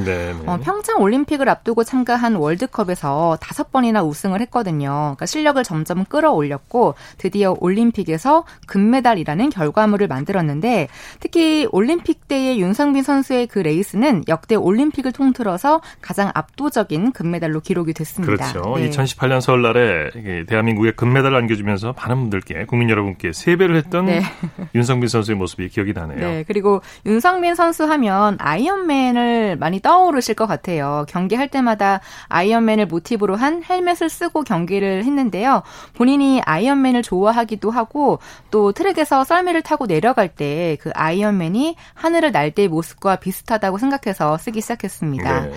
어, 0.47 0.59
평창 0.63 1.01
올림픽을 1.01 1.49
앞두고 1.49 1.85
참가한 1.85 2.35
월드컵에서 2.35 3.39
다섯 3.41 3.73
번이나 3.73 4.03
우승을 4.03 4.43
했거든요. 4.43 4.89
그러니까 4.91 5.25
실력을 5.27 5.63
점점 5.65 6.05
끌어올렸고 6.05 6.95
드디어 7.17 7.57
올림픽에서 7.61 8.45
금메달이라는 8.67 9.49
결과물을 9.51 10.07
만들었는데 10.07 10.89
특히 11.21 11.67
올림픽 11.73 12.29
때의 12.29 12.61
윤성빈 12.61 13.03
선수의 13.03 13.47
그 13.47 13.61
레이스 13.61 13.90
는는 13.95 14.25
역대 14.29 14.55
올림픽을 14.55 15.13
통틀어서 15.13 15.81
가장 16.01 16.31
압도적인 16.35 17.13
금메달로 17.13 17.61
기록이 17.61 17.93
됐습니다. 17.93 18.53
그렇죠. 18.53 18.77
네. 18.77 18.91
2018년 18.91 19.41
설날에 19.41 20.11
대한민국에 20.47 20.93
금메달을 20.93 21.37
안겨주면서 21.37 21.95
많은 21.97 22.17
분들께 22.17 22.67
국민 22.67 22.91
여러분께 22.91 23.33
세배를 23.33 23.77
했던 23.77 24.07
네. 24.07 24.23
윤성빈 24.75 25.09
선수의 25.09 25.37
모습이 25.37 25.69
기억이 25.69 25.93
나네요. 25.93 26.19
네. 26.19 26.45
그리고 26.47 26.81
윤성빈 27.07 27.55
선수 27.55 27.85
하면 27.85 28.37
아이언맨을 28.41 29.57
많이 29.57 29.81
떠오르실 29.81 30.35
것 30.35 30.47
같아요. 30.47 31.05
경기할 31.09 31.49
때마다 31.49 32.01
아이언맨을 32.29 32.87
모티브로 32.87 33.37
한 33.37 33.63
헬멧을 33.63 34.09
쓰고 34.09 34.43
경기를 34.43 35.05
했는데요. 35.05 35.63
본인이 35.95 36.41
아이언맨을 36.45 37.03
좋아하기도 37.03 37.71
하고 37.71 38.19
또 38.51 38.73
트랙에서 38.73 39.25
썰매를 39.25 39.63
타고 39.63 39.87
내려갈 39.87 40.29
때 40.29 40.71
그 40.81 40.91
아이언맨이 40.95 41.77
하늘을 41.95 42.33
날 42.33 42.51
때의 42.51 42.69
모습과 42.69 43.17
비슷하다고 43.17 43.79
생각해서 43.81 44.39
쓰기 44.39 44.61
시작했습니다. 44.61 45.41
네. 45.41 45.53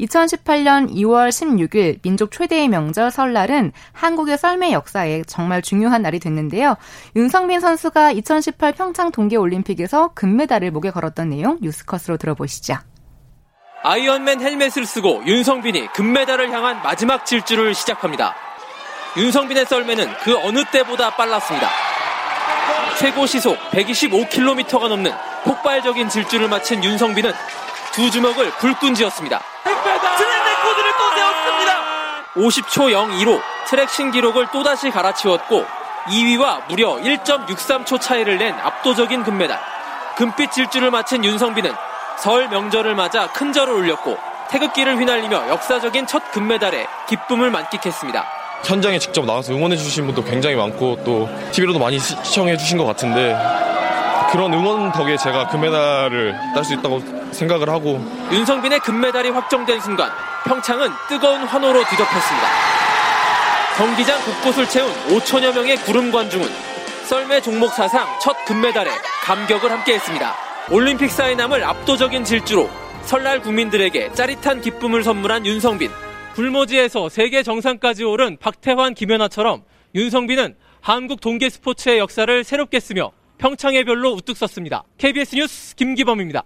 2018년 0.00 0.92
2월 0.94 1.30
16일 1.30 2.02
민족 2.02 2.30
최대의 2.30 2.68
명절 2.68 3.10
설날은 3.10 3.72
한국의 3.92 4.36
썰매 4.36 4.72
역사에 4.72 5.22
정말 5.26 5.62
중요한 5.62 6.02
날이 6.02 6.18
됐는데요. 6.18 6.76
윤성빈 7.16 7.60
선수가 7.60 8.12
2018 8.12 8.72
평창 8.72 9.10
동계올림픽에서 9.10 10.08
금메달을 10.14 10.70
목에 10.70 10.90
걸었던 10.90 11.30
내용 11.30 11.58
뉴스컷으로 11.62 12.18
들어보시죠. 12.18 12.76
아이언맨 13.82 14.40
헬멧을 14.40 14.84
쓰고 14.84 15.22
윤성빈이 15.24 15.92
금메달을 15.92 16.50
향한 16.50 16.82
마지막 16.82 17.24
질주를 17.24 17.74
시작합니다. 17.74 18.34
윤성빈의 19.16 19.66
썰매는 19.66 20.08
그 20.22 20.36
어느 20.38 20.64
때보다 20.64 21.10
빨랐습니다. 21.16 21.68
최고 22.98 23.26
시속 23.26 23.56
125km가 23.70 24.88
넘는 24.88 25.12
폭발적인 25.44 26.08
질주를 26.08 26.48
마친 26.48 26.82
윤성빈은 26.82 27.32
두 27.98 28.08
주먹을 28.12 28.52
불끈 28.58 28.94
쥐었습니다. 28.94 29.40
트랙 29.64 30.44
레코드를 30.44 30.92
또 30.96 31.16
세웠습니다. 31.16 31.74
50초 32.36 33.24
02로 33.24 33.40
트랙 33.66 33.90
신기록을 33.90 34.46
또다시 34.52 34.88
갈아치웠고 34.92 35.66
2위와 36.06 36.68
무려 36.68 36.94
1.63초 36.94 38.00
차이를 38.00 38.38
낸 38.38 38.54
압도적인 38.54 39.24
금메달. 39.24 39.58
금빛 40.16 40.52
질주를 40.52 40.92
마친 40.92 41.24
윤성빈은 41.24 41.72
설 42.20 42.48
명절을 42.48 42.94
맞아 42.94 43.26
큰 43.32 43.52
절을 43.52 43.74
올렸고 43.74 44.16
태극기를 44.48 44.96
휘날리며 44.96 45.48
역사적인 45.48 46.06
첫 46.06 46.30
금메달에 46.30 46.86
기쁨을 47.08 47.50
만끽했습니다. 47.50 48.24
현장에 48.62 49.00
직접 49.00 49.24
나와서 49.24 49.52
응원해 49.52 49.76
주신 49.76 50.06
분도 50.06 50.22
굉장히 50.22 50.54
많고 50.54 51.02
또 51.04 51.28
TV로도 51.50 51.80
많이 51.80 51.98
시청해 51.98 52.58
주신 52.58 52.78
것 52.78 52.84
같은데 52.84 53.36
그런 54.30 54.52
응원 54.52 54.92
덕에 54.92 55.16
제가 55.16 55.48
금메달을 55.48 56.38
딸 56.54 56.64
수 56.64 56.74
있다고 56.74 57.00
생각을 57.32 57.68
하고 57.68 57.98
윤성빈의 58.30 58.80
금메달이 58.80 59.30
확정된 59.30 59.80
순간 59.80 60.10
평창은 60.44 60.90
뜨거운 61.08 61.42
환호로 61.42 61.84
뒤덮였습니다. 61.84 62.48
경기장 63.76 64.18
곳곳을 64.24 64.68
채운 64.68 64.90
5천여 65.08 65.54
명의 65.54 65.76
구름 65.76 66.10
관중은 66.10 66.46
썰매 67.04 67.40
종목 67.40 67.70
사상 67.72 68.06
첫 68.20 68.36
금메달에 68.44 68.90
감격을 69.22 69.70
함께했습니다. 69.70 70.34
올림픽 70.70 71.10
사에 71.10 71.34
남을 71.34 71.64
압도적인 71.64 72.24
질주로 72.24 72.68
설날 73.02 73.40
국민들에게 73.40 74.12
짜릿한 74.12 74.60
기쁨을 74.60 75.02
선물한 75.04 75.46
윤성빈. 75.46 75.90
불모지에서 76.34 77.08
세계 77.08 77.42
정상까지 77.42 78.04
오른 78.04 78.36
박태환, 78.36 78.94
김연아처럼 78.94 79.62
윤성빈은 79.94 80.56
한국 80.82 81.20
동계 81.20 81.48
스포츠의 81.48 81.98
역사를 81.98 82.44
새롭게 82.44 82.80
쓰며 82.80 83.12
평창의 83.38 83.84
별로 83.84 84.12
우뚝 84.12 84.36
섰습니다. 84.36 84.84
KBS 84.98 85.36
뉴스 85.36 85.74
김기범입니다. 85.76 86.44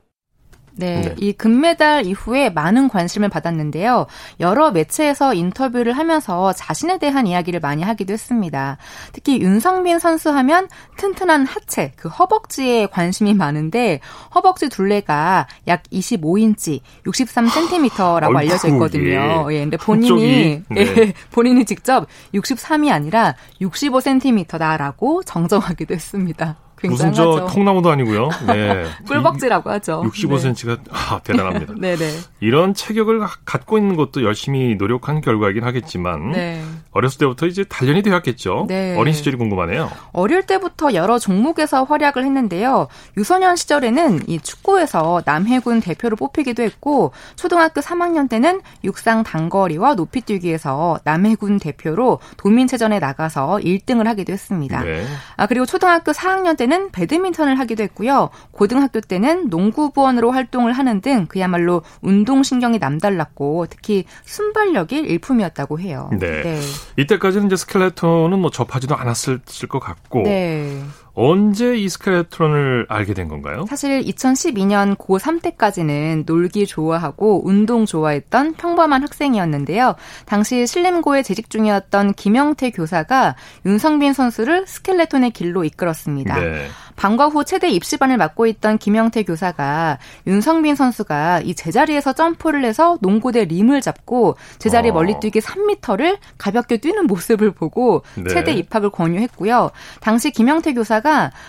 네, 0.74 1.02
네, 1.02 1.14
이 1.18 1.32
금메달 1.32 2.06
이후에 2.06 2.50
많은 2.50 2.88
관심을 2.88 3.28
받았는데요. 3.28 4.06
여러 4.40 4.70
매체에서 4.70 5.34
인터뷰를 5.34 5.92
하면서 5.92 6.52
자신에 6.52 6.98
대한 6.98 7.26
이야기를 7.26 7.60
많이 7.60 7.82
하기도 7.82 8.12
했습니다. 8.12 8.78
특히 9.12 9.40
윤성빈 9.40 9.98
선수 9.98 10.30
하면 10.30 10.68
튼튼한 10.96 11.46
하체, 11.46 11.92
그 11.96 12.08
허벅지에 12.08 12.86
관심이 12.86 13.34
많은데 13.34 14.00
허벅지 14.34 14.68
둘레가 14.68 15.46
약 15.68 15.82
25인치, 15.92 16.80
63cm라고 17.04 18.34
알려져 18.34 18.68
있거든요. 18.68 19.52
예. 19.52 19.56
예, 19.56 19.60
근데 19.60 19.76
본인이 19.76 20.62
네. 20.70 20.80
예, 20.80 21.12
본인이 21.30 21.64
직접 21.64 22.06
63이 22.34 22.90
아니라 22.90 23.34
65cm다라고 23.60 25.24
정정하기도 25.26 25.94
했습니다. 25.94 26.61
무슨 26.88 27.12
저 27.12 27.46
통나무도 27.46 27.90
아니고요. 27.90 28.28
네. 28.46 28.84
꿀벅지라고 29.06 29.70
하죠. 29.70 30.02
65cm가 30.06 30.78
네. 30.82 30.90
아, 30.90 31.20
대단합니다. 31.22 31.74
네네. 31.80 32.10
이런 32.40 32.74
체격을 32.74 33.20
갖고 33.44 33.78
있는 33.78 33.96
것도 33.96 34.22
열심히 34.22 34.74
노력한 34.76 35.20
결과이긴 35.20 35.64
하겠지만 35.64 36.32
네. 36.32 36.62
어렸을 36.90 37.18
때부터 37.18 37.46
이제 37.46 37.64
단련이 37.64 38.02
되었겠죠. 38.02 38.66
네. 38.68 38.96
어린 38.96 39.14
시절이 39.14 39.36
궁금하네요. 39.36 39.90
어릴 40.12 40.42
때부터 40.42 40.94
여러 40.94 41.18
종목에서 41.18 41.84
활약을 41.84 42.24
했는데요. 42.24 42.88
유소년 43.16 43.56
시절에는 43.56 44.28
이 44.28 44.38
축구에서 44.40 45.22
남해군 45.24 45.80
대표로 45.80 46.16
뽑히기도 46.16 46.62
했고 46.62 47.12
초등학교 47.36 47.80
3학년 47.80 48.28
때는 48.28 48.60
육상 48.84 49.22
단거리와 49.22 49.94
높이뛰기에서 49.94 51.00
남해군 51.04 51.58
대표로 51.58 52.18
도민체전에 52.36 52.98
나가서 52.98 53.60
1등을 53.62 54.04
하기도 54.04 54.32
했습니다. 54.32 54.82
네. 54.82 55.04
아 55.36 55.46
그리고 55.46 55.66
초등학교 55.66 56.12
4학년 56.12 56.56
때는 56.56 56.71
때는 56.72 56.90
배드민턴을 56.90 57.58
하기도 57.58 57.82
했고요. 57.82 58.30
고등학교 58.50 59.00
때는 59.00 59.48
농구부원으로 59.50 60.30
활동을 60.30 60.72
하는 60.72 61.02
등 61.02 61.26
그야말로 61.26 61.82
운동신경이 62.00 62.78
남달랐고 62.78 63.66
특히 63.68 64.04
순발력이 64.24 64.96
일품이었다고 64.96 65.78
해요. 65.78 66.10
네. 66.18 66.42
네. 66.42 66.60
이때까지는 66.96 67.46
이제 67.46 67.56
스켈레톤은 67.56 68.38
뭐 68.38 68.50
접하지도 68.50 68.96
않았을 68.96 69.40
것 69.68 69.80
같고 69.80 70.22
네. 70.22 70.82
언제 71.14 71.76
이 71.76 71.88
스켈레톤을 71.88 72.86
알게 72.88 73.12
된 73.12 73.28
건가요? 73.28 73.66
사실 73.68 74.02
2012년 74.02 74.96
고3 74.96 75.42
때까지는 75.42 76.24
놀기 76.26 76.66
좋아하고 76.66 77.46
운동 77.46 77.84
좋아했던 77.84 78.54
평범한 78.54 79.02
학생이었는데요. 79.02 79.94
당시 80.24 80.66
신림고에 80.66 81.22
재직 81.22 81.50
중이었던 81.50 82.14
김영태 82.14 82.70
교사가 82.70 83.36
윤성빈 83.66 84.14
선수를 84.14 84.66
스켈레톤의 84.66 85.32
길로 85.32 85.64
이끌었습니다. 85.64 86.40
네. 86.40 86.66
방과 86.96 87.26
후 87.26 87.44
체대 87.44 87.68
입시반을 87.68 88.16
맡고 88.16 88.46
있던 88.46 88.78
김영태 88.78 89.24
교사가 89.24 89.98
윤성빈 90.26 90.74
선수가 90.74 91.40
이 91.40 91.54
제자리에서 91.54 92.12
점프를 92.12 92.64
해서 92.64 92.98
농구대 93.00 93.46
림을 93.46 93.80
잡고 93.80 94.36
제자리 94.58 94.90
어. 94.90 94.92
멀리 94.92 95.18
뛰기 95.18 95.40
3미터를 95.40 96.18
가볍게 96.38 96.76
뛰는 96.76 97.06
모습을 97.06 97.50
보고 97.50 98.02
네. 98.14 98.24
체대 98.28 98.52
입학을 98.52 98.90
권유했고요. 98.90 99.70
당시 100.00 100.30
김영태 100.30 100.74
교사가 100.74 101.01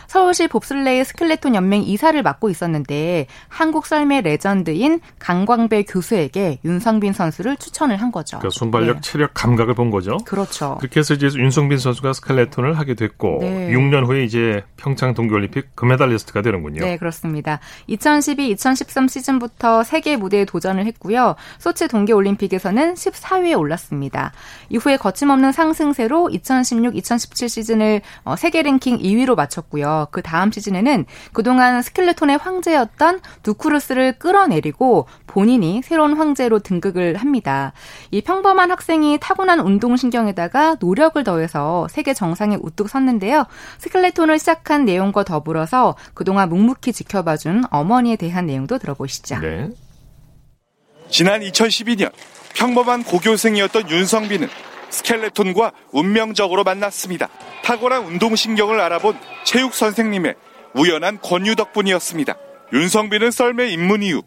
서울시 0.07 0.47
봅슬레이 0.47 1.03
스켈레톤 1.03 1.55
연맹 1.55 1.83
이사를 1.83 2.21
맡고 2.21 2.49
있었는데 2.49 3.27
한국 3.49 3.85
썰매 3.85 4.21
레전드인 4.21 5.01
강광배 5.19 5.83
교수에게 5.83 6.59
윤성빈 6.63 7.13
선수를 7.13 7.57
추천을 7.57 7.97
한 7.97 8.11
거죠. 8.11 8.37
그러니까 8.39 8.57
순발력, 8.57 8.95
네. 8.95 9.01
체력, 9.01 9.33
감각을 9.33 9.73
본 9.73 9.91
거죠. 9.91 10.17
그렇죠. 10.25 10.77
그렇게 10.79 10.99
해서 10.99 11.13
이제 11.13 11.27
윤성빈 11.27 11.79
선수가 11.79 12.13
스켈레톤을 12.13 12.77
하게 12.77 12.93
됐고 12.93 13.39
네. 13.41 13.71
6년 13.71 14.05
후에 14.05 14.23
이제 14.23 14.63
평창 14.77 15.13
동계 15.13 15.33
동계올림픽 15.33 15.75
금메달리스트가 15.75 16.41
되는군요. 16.41 16.81
네, 16.81 16.97
그렇습니다. 16.97 17.59
2012-2013 17.89 19.09
시즌부터 19.09 19.83
세계 19.83 20.15
무대에 20.15 20.45
도전을 20.45 20.85
했고요. 20.85 21.35
소치 21.57 21.87
동계올림픽에서는 21.87 22.93
14위에 22.93 23.57
올랐습니다. 23.57 24.31
이후에 24.69 24.97
거침없는 24.97 25.51
상승세로 25.51 26.29
2016-2017 26.31 27.49
시즌을 27.49 28.01
어, 28.23 28.35
세계 28.35 28.61
랭킹 28.61 28.99
2위로 28.99 29.35
마쳤고요. 29.43 30.07
그 30.11 30.21
다음 30.21 30.51
시즌에는 30.51 31.05
그동안 31.31 31.81
스켈레톤의 31.81 32.37
황제였던 32.37 33.21
두쿠르스를 33.43 34.19
끌어내리고 34.19 35.07
본인이 35.27 35.81
새로운 35.83 36.15
황제로 36.15 36.59
등극을 36.59 37.15
합니다. 37.17 37.73
이 38.11 38.21
평범한 38.21 38.71
학생이 38.71 39.17
타고난 39.19 39.59
운동신경에다가 39.59 40.77
노력을 40.79 41.21
더해서 41.23 41.87
세계 41.89 42.13
정상에 42.13 42.57
우뚝 42.61 42.89
섰는데요. 42.89 43.45
스켈레톤을 43.79 44.39
시작한 44.39 44.85
내용과 44.85 45.23
더불어서 45.23 45.95
그동안 46.13 46.49
묵묵히 46.49 46.93
지켜봐준 46.93 47.65
어머니에 47.69 48.15
대한 48.15 48.45
내용도 48.45 48.77
들어보시죠. 48.77 49.39
네. 49.39 49.69
지난 51.09 51.41
2012년 51.41 52.11
평범한 52.55 53.03
고교생이었던 53.03 53.89
윤성빈은 53.89 54.47
스켈레톤과 54.93 55.71
운명적으로 55.91 56.63
만났습니다. 56.63 57.29
탁월한 57.63 58.05
운동신경을 58.05 58.79
알아본 58.79 59.17
체육 59.43 59.73
선생님의 59.73 60.35
우연한 60.75 61.19
권유 61.21 61.55
덕분이었습니다. 61.55 62.35
윤성빈은 62.71 63.31
썰매 63.31 63.69
입문 63.69 64.03
이후 64.03 64.21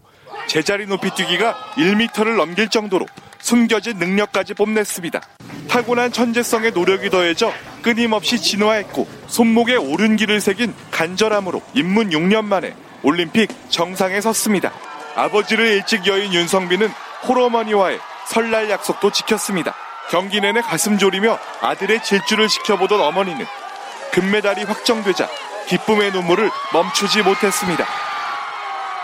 제자리 0.47 0.87
높이 0.87 1.11
뛰기가 1.11 1.55
1m를 1.77 2.37
넘길 2.37 2.69
정도로 2.69 3.07
숨겨진 3.39 3.99
능력까지 3.99 4.55
뽐냈습니다. 4.55 5.21
타고난 5.69 6.13
천재성의 6.13 6.73
노력이 6.73 7.11
더해져 7.11 7.53
끊임없이 7.83 8.41
진화했고 8.41 9.07
손목에 9.27 9.77
오른 9.77 10.17
길을 10.17 10.41
새긴 10.41 10.75
간절함으로 10.91 11.63
입문 11.75 12.11
6년 12.11 12.45
만에 12.45 12.75
올림픽 13.03 13.49
정상에 13.69 14.21
섰습니다. 14.21 14.73
아버지를 15.15 15.67
일찍 15.67 16.07
여인 16.07 16.33
윤성빈은 16.33 16.89
홀어머니와의 17.29 17.99
설날 18.27 18.71
약속도 18.71 19.11
지켰습니다. 19.13 19.75
경기 20.11 20.41
내내 20.41 20.61
가슴 20.61 20.99
졸이며 20.99 21.39
아들의 21.63 22.03
질주를 22.03 22.49
지켜보던 22.49 23.01
어머니는 23.01 23.45
금메달이 24.13 24.65
확정되자 24.65 25.29
기쁨의 25.69 26.13
눈물을 26.13 26.51
멈추지 26.73 27.23
못했습니다. 27.23 27.85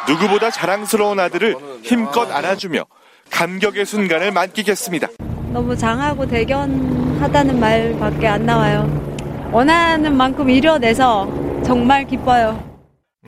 누구보다 0.07 0.51
자랑스러운 0.51 1.19
아들을 1.21 1.57
힘껏 1.83 2.31
안아주며 2.31 2.85
감격의 3.31 3.85
순간을 3.85 4.31
만끽했습니다. 4.33 5.09
너무 5.53 5.77
장하고 5.77 6.27
대견하다는 6.27 7.61
말밖에 7.61 8.27
안 8.29 8.47
나와요. 8.47 9.51
원하는 9.53 10.17
만큼 10.17 10.49
이뤄내서 10.49 11.27
정말 11.65 12.07
기뻐요. 12.07 12.72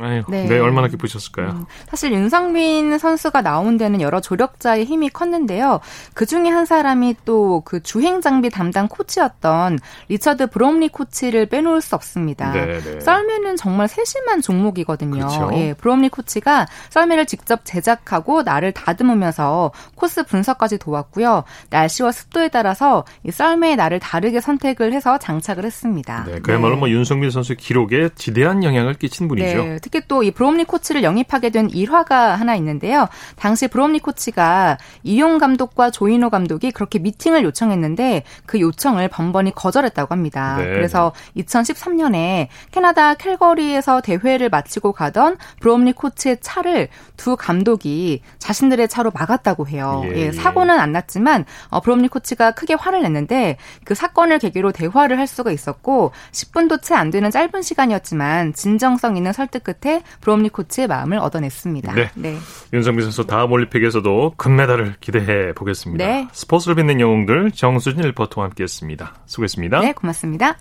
아유, 0.01 0.23
네. 0.29 0.47
네. 0.47 0.59
얼마나 0.59 0.89
기쁘셨을까요? 0.89 1.51
음, 1.51 1.67
사실 1.89 2.13
윤상빈 2.13 2.99
선수가 2.99 3.43
나온 3.43 3.77
데는 3.77 4.01
여러 4.01 4.21
조력자의 4.21 4.85
힘이 4.85 5.09
컸는데요. 5.09 5.81
그 6.15 6.27
중에 6.27 6.49
한 6.49 6.67
사람이 6.67 7.17
또 7.25 7.55
그 7.65 7.83
주행 7.83 8.21
장비 8.21 8.51
담당 8.51 8.89
코치였던 8.89 9.79
리처드 10.09 10.49
브롬리 10.49 10.89
코치를 10.89 11.47
빼놓을 11.47 11.81
수 11.81 11.95
없습니다. 11.95 12.53
네, 12.53 12.81
네. 12.81 13.01
썰매는 13.01 13.57
정말 13.57 13.89
세심한 13.89 14.41
종목이거든요. 14.41 15.13
그렇죠. 15.13 15.51
예, 15.55 15.75
브롬리 15.75 16.09
코치가 16.09 16.67
썰매를 16.91 17.27
직접 17.27 17.65
제작하고 17.65 18.43
날을 18.43 18.73
다듬으면서 18.73 19.73
코스 19.95 20.25
분석까지 20.25 20.79
도왔고요. 20.79 21.45
날씨와 21.71 22.13
습도에 22.13 22.49
따라서 22.49 23.05
이 23.23 23.31
썰매의 23.31 23.77
날을 23.77 24.01
다르게 24.01 24.41
선택을 24.41 24.93
해서 24.93 25.19
장착을 25.19 25.65
했습니다. 25.65 26.25
네, 26.25 26.41
그야말로 26.41 26.75
네. 26.75 26.81
뭐 26.81 26.91
윤성빈 26.91 27.31
선수의 27.31 27.57
기록에 27.57 28.11
지대한 28.15 28.63
영향을 28.65 28.95
끼친 28.95 29.29
분이죠. 29.29 29.79
네, 29.85 29.91
특히 29.91 30.01
또 30.09 30.25
이 30.25 30.31
브롬리 30.31 30.65
코치를 30.65 31.03
영입하게 31.03 31.51
된 31.51 31.69
일화가 31.71 32.37
하나 32.37 32.55
있는데요. 32.57 33.09
당시 33.37 33.69
브롬리 33.69 33.99
코치가 33.99 34.79
이용 35.03 35.39
감독과 35.39 35.91
조인호 35.91 36.31
감독이 36.31 36.71
그렇게 36.71 36.99
미팅을 36.99 37.45
요청했는데 37.45 38.23
그 38.47 38.61
요청을 38.61 39.09
번번이 39.09 39.55
거절했다고 39.55 40.13
합니다. 40.13 40.57
네. 40.59 40.65
그래서 40.65 41.13
2013년에 41.37 42.49
캐나다 42.71 43.15
캘거리에서 43.15 44.01
대회를 44.01 44.49
마치고 44.49 44.93
가던 44.93 45.37
브롬리 45.61 45.93
코치의 45.93 46.39
차를 46.41 46.89
두 47.17 47.37
감독이 47.37 48.23
자신들의 48.39 48.89
차로 48.89 49.11
막았다고 49.13 49.69
해요. 49.69 50.03
예, 50.07 50.17
예, 50.17 50.33
사고는 50.33 50.79
안 50.79 50.93
났지만 50.93 51.45
어, 51.69 51.81
브롬리 51.81 52.09
코치가 52.09 52.53
크게 52.53 52.75
화를 52.75 53.03
냈는데 53.03 53.57
그 53.85 53.95
사건을 53.95 54.39
계기로 54.39 54.73
대화를 54.73 55.19
할 55.19 55.27
수가 55.27 55.51
있었고 55.51 56.13
10분도 56.33 56.81
채 56.83 56.95
안 56.95 57.11
되는 57.11 57.31
짧은 57.31 57.63
시간이었지만 57.63 58.55
진정성 58.55 59.17
있는 59.17 59.33
설득 59.33 59.65
끝에 59.65 59.74
브롬리 60.21 60.49
코치의 60.51 60.87
마음을 60.89 61.19
얻어냈습니다. 61.19 61.93
네. 61.95 62.11
네. 62.15 62.37
윤성민 62.73 63.05
선수 63.05 63.27
다음 63.27 63.53
올림픽에서도 63.53 64.35
금메달을 64.37 64.97
기대해 65.01 65.53
보겠습니다. 65.55 66.05
네. 66.05 66.29
스포츠를 66.33 66.77
빛낸 66.77 67.01
영웅들 67.01 67.53
정수진 67.53 68.03
리포터와 68.03 68.47
함께했습니다. 68.49 69.15
수고했습니다. 69.27 69.81
네, 69.81 69.93
고맙습니다. 69.93 70.57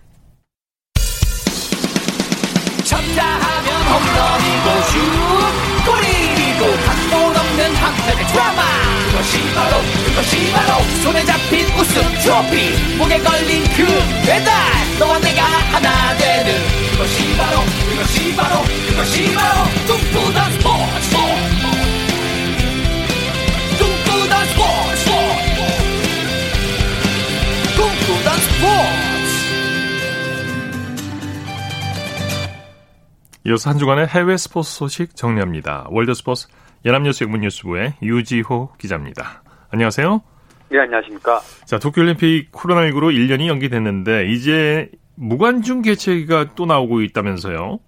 쳤다 2.84 3.24
하면 3.24 3.82
홈런이고 3.88 4.82
슛 4.90 5.34
골이고 5.84 6.76
각본 6.86 7.36
없는 7.36 7.74
한편의 7.74 8.26
드라마 8.26 8.62
그것이 9.10 9.38
바로 9.54 9.76
그것이 10.06 10.52
바로 10.52 10.82
손에 11.02 11.24
잡힌 11.24 11.66
우승 11.78 12.02
트로피 12.22 12.96
목에 12.98 13.18
걸린 13.20 13.64
그 13.76 13.84
배달 14.26 14.52
너와 14.98 15.18
내가 15.20 15.42
하나 15.42 16.16
되는 16.18 16.83
그것이 16.94 17.36
바로 17.36 17.58
그것이 17.90 18.36
바로 18.36 18.62
그것이 18.88 19.34
바로 19.34 19.64
꿈꾸던 19.84 20.52
스포츠 20.52 21.16
꿈꾸던 23.78 24.32
스포츠 24.46 25.10
꿈꾸던 27.76 28.28
스포츠 28.38 28.94
이어서 33.46 33.70
한 33.70 33.78
주간의 33.78 34.06
해외 34.06 34.36
스포츠 34.36 34.70
소식 34.70 35.16
정리합니다. 35.16 35.88
월드스포츠 35.90 36.46
연합뉴스 36.84 37.24
영문뉴스부의 37.24 37.94
유지호 38.02 38.74
기자입니다. 38.78 39.42
안녕하세요. 39.70 40.22
네, 40.70 40.78
안녕하십니까. 40.78 41.40
자, 41.64 41.80
도쿄올림픽 41.80 42.52
코로나19로 42.52 43.12
1년이 43.12 43.48
연기됐는데 43.48 44.28
이제 44.28 44.90
무관중 45.16 45.82
개최가 45.82 46.54
또 46.56 46.66
나오고 46.66 47.00
있다면서요? 47.02 47.78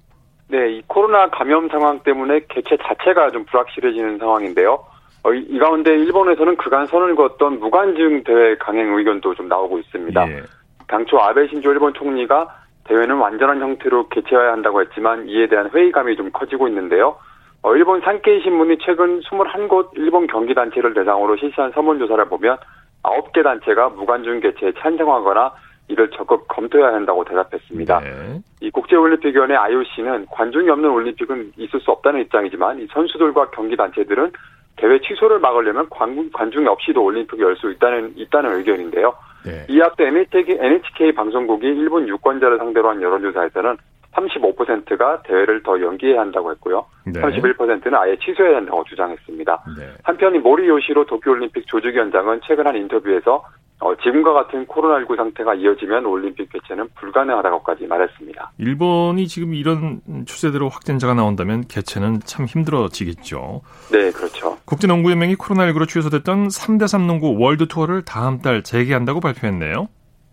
네, 0.49 0.73
이 0.73 0.83
코로나 0.87 1.29
감염 1.31 1.69
상황 1.69 2.01
때문에 2.01 2.43
개최 2.49 2.77
자체가 2.77 3.31
좀 3.33 3.45
불확실해지는 3.47 4.19
상황인데요. 4.19 4.85
어, 5.25 5.35
이, 5.35 5.41
이, 5.49 5.59
가운데 5.59 5.91
일본에서는 5.91 6.57
그간 6.57 6.87
선을 6.87 7.17
그었던 7.17 7.59
무관중 7.59 8.23
대회 8.23 8.57
강행 8.59 8.97
의견도 8.97 9.35
좀 9.35 9.49
나오고 9.49 9.81
있습니다. 9.81 10.29
예. 10.31 10.43
당초 10.87 11.19
아베 11.19 11.49
신조 11.49 11.73
일본 11.73 11.95
총리가 11.95 12.47
대회는 12.85 13.17
완전한 13.17 13.61
형태로 13.61 14.09
개최해야 14.09 14.53
한다고 14.53 14.81
했지만 14.81 15.29
이에 15.29 15.49
대한 15.49 15.69
회의감이 15.75 16.15
좀 16.15 16.31
커지고 16.31 16.69
있는데요. 16.69 17.17
어, 17.63 17.75
일본 17.75 18.01
산케이 18.03 18.41
신문이 18.43 18.79
최근 18.81 19.21
21곳 19.23 19.89
일본 19.95 20.29
경기 20.29 20.55
단체를 20.55 20.95
대상으로 20.95 21.37
실시한 21.37 21.73
설문조사를 21.73 22.25
보면 22.27 22.59
9개 23.03 23.43
단체가 23.43 23.89
무관중 23.89 24.39
개최에 24.39 24.75
찬성하거나 24.81 25.53
이를 25.89 26.11
적극 26.11 26.47
검토해야 26.49 26.95
한다고 26.95 27.25
대답했습니다. 27.25 28.01
네. 28.01 28.41
이 28.61 28.71
국제올림픽위원회 28.71 29.55
IOC는 29.55 30.27
관중이 30.27 30.69
없는 30.69 30.91
올림픽은 30.91 31.53
있을 31.57 31.81
수 31.81 31.91
없다는 31.93 32.23
입장이지만 32.23 32.81
이 32.81 32.87
선수들과 32.93 33.51
경기단체들은 33.51 34.33
대회 34.77 35.01
취소를 35.01 35.39
막으려면 35.39 35.89
관, 35.89 36.31
관중 36.33 36.67
없이도 36.67 37.03
올림픽을 37.03 37.45
열 37.45 37.57
수 37.57 37.71
있다는 37.71 38.13
있다는 38.17 38.59
의견인데요. 38.59 39.15
네. 39.45 39.65
이 39.69 39.81
앞서 39.81 40.05
NHK, 40.05 40.59
NHK 40.61 41.13
방송국이 41.15 41.67
일본 41.67 42.09
유권자를 42.09 42.59
상대로 42.59 42.91
한 42.91 43.01
여론조사에서는 43.01 43.77
35%가 44.13 45.23
대회를 45.23 45.63
더 45.63 45.81
연기해야 45.81 46.21
한다고 46.21 46.51
했고요. 46.51 46.85
네. 47.05 47.21
31%는 47.21 47.95
아예 47.95 48.17
취소해야 48.17 48.57
한다고 48.57 48.83
주장했습니다. 48.85 49.65
네. 49.79 49.87
한편 50.03 50.35
이 50.35 50.39
모리 50.39 50.67
요시로 50.69 51.05
도쿄올림픽 51.05 51.67
조직위원장은 51.67 52.41
최근 52.47 52.67
한 52.67 52.77
인터뷰에서 52.77 53.45
어, 53.79 53.95
지금과 53.97 54.33
같은 54.33 54.67
코로나19 54.67 55.17
상태가 55.17 55.55
이어지면 55.55 56.07
올림픽 56.07 56.51
개최는 56.51 56.89
불가능하다고까지 56.95 57.87
말했습니다. 57.87 58.53
일본이 58.59 59.29
지금 59.29 59.53
이런 59.53 60.01
추세대로 60.25 60.71
확진자가 60.71 61.13
나온다면 61.13 61.67
개최는 61.69 62.21
참 62.21 62.47
힘들어지겠죠. 62.47 63.61
네, 63.93 64.11
그렇죠. 64.13 64.57
국제농구연맹이 64.65 65.37
코로나19로 65.37 65.87
취소됐던 65.87 66.49
3대3 66.49 67.07
농구 67.07 67.37
월드 67.39 67.69
투어를 67.69 68.03
다음 68.03 68.41
달 68.41 68.63
재개한다고 68.63 69.21
발표했네요. 69.21 69.89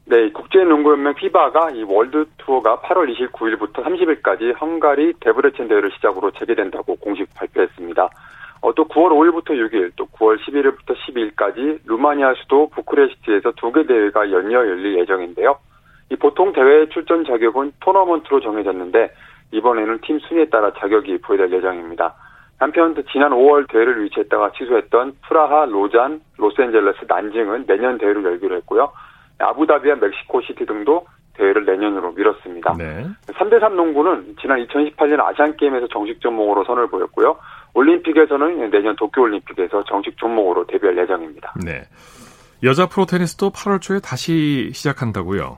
네, 0.06 0.32
국제농구연맹 0.32 1.16
FIBA가 1.16 1.72
이 1.72 1.84
월드 1.84 2.26
투어가 2.38 2.80
8월 2.80 3.14
29일부터 3.14 3.84
30일까지 3.84 4.60
헝가리 4.60 5.14
데브레첸 5.20 5.68
대회를 5.68 5.92
시작으로 5.96 6.32
재개된다고 6.32 6.96
공식 6.96 7.34
발표했습니다. 7.34 8.10
어, 8.64 8.74
또 8.74 8.86
9월 8.88 9.12
5일부터 9.12 9.50
6일, 9.50 9.92
또 9.98 10.06
9월 10.06 10.40
11일부터 10.40 10.96
12일까지 10.96 11.80
루마니아 11.86 12.34
수도 12.36 12.70
부크레스트에서 12.70 13.52
두 13.58 13.74
개 13.74 13.86
대회가 13.86 14.32
연이어 14.32 14.60
열릴 14.60 15.00
예정인데요. 15.00 15.58
이 16.10 16.16
보통 16.16 16.54
대회 16.54 16.88
출전 16.88 17.26
자격은 17.26 17.74
토너먼트로 17.82 18.40
정해졌는데 18.40 19.12
이번에는 19.52 20.00
팀 20.04 20.18
순위에 20.20 20.46
따라 20.46 20.72
자격이 20.80 21.18
부여될 21.20 21.52
예정입니다. 21.52 22.16
한편 22.58 22.96
지난 23.12 23.32
5월 23.32 23.70
대회를 23.70 24.02
유치했다가 24.04 24.54
취소했던 24.58 25.18
프라하, 25.28 25.66
로잔, 25.66 26.22
로스앤젤레스, 26.38 27.06
난징은 27.06 27.66
내년 27.68 27.98
대회를 27.98 28.24
열기로 28.24 28.56
했고요. 28.58 28.94
아부다비와 29.40 29.98
멕시코시티 29.98 30.66
등도 30.66 31.06
대회를 31.34 31.66
내년으로 31.66 32.12
미뤘습니다. 32.14 32.76
네. 32.78 33.06
3대3 33.28 33.74
농구는 33.74 34.36
지난 34.40 34.66
2018년 34.66 35.20
아시안게임에서 35.20 35.88
정식 35.88 36.22
종목으로 36.22 36.64
선을 36.64 36.88
보였고요. 36.88 37.38
올림픽에서는 37.74 38.70
내년 38.70 38.96
도쿄올림픽에서 38.96 39.84
정식 39.86 40.18
종목으로 40.18 40.66
데뷔할 40.68 40.98
예정입니다. 40.98 41.54
네. 41.66 41.84
여자 42.64 42.88
프로 42.88 43.06
테니스도 43.06 43.50
8월 43.52 43.82
초에 43.82 44.00
다시 44.00 44.72
시작한다고요? 44.74 45.58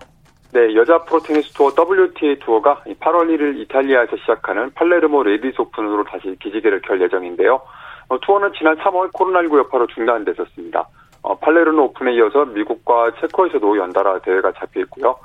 네, 0.54 0.74
여자 0.76 1.00
프로 1.04 1.20
테니스 1.20 1.54
투어 1.54 1.68
WTA 1.78 2.40
투어가 2.40 2.82
8월 3.00 3.28
1일 3.30 3.60
이탈리아에서 3.60 4.16
시작하는 4.18 4.72
팔레르모 4.74 5.24
레이디스 5.24 5.60
오픈으로 5.62 6.06
다시 6.06 6.36
기지개를 6.42 6.82
켤 6.82 7.00
예정인데요. 7.02 7.60
어, 8.08 8.20
투어는 8.22 8.52
지난 8.58 8.78
3월 8.78 9.12
코로나19 9.12 9.58
여파로 9.60 9.88
중단됐었습니다. 9.88 10.88
어, 11.24 11.36
팔레르모 11.40 11.84
오픈에 11.84 12.14
이어서 12.16 12.46
미국과 12.46 13.12
체코에서도 13.20 13.78
연달아 13.78 14.20
대회가 14.20 14.52
잡혀 14.54 14.80
있고요. 14.82 15.18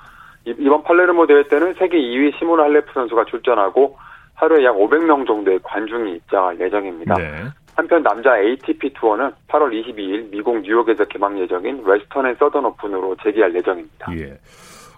이번 0.47 0.83
팔레르모 0.83 1.27
대회 1.27 1.43
때는 1.45 1.75
세계 1.75 1.99
2위 1.99 2.37
시모나 2.39 2.65
할레프 2.65 2.91
선수가 2.95 3.27
출전하고 3.27 3.99
하루에 4.41 4.65
약 4.65 4.75
500명 4.75 5.27
정도의 5.27 5.61
관중이 5.63 6.15
입장할 6.15 6.59
예정입니다. 6.59 7.15
네. 7.15 7.45
한편 7.77 8.03
남자 8.03 8.39
ATP 8.39 8.95
투어는 8.95 9.33
8월 9.49 9.71
22일 9.71 10.31
미국 10.31 10.63
뉴욕에서 10.63 11.05
개막 11.05 11.39
예정인 11.39 11.83
웨스턴 11.85 12.27
앤 12.27 12.35
서던 12.37 12.65
오픈으로 12.65 13.17
재개할 13.23 13.55
예정입니다. 13.55 14.13
예. 14.17 14.39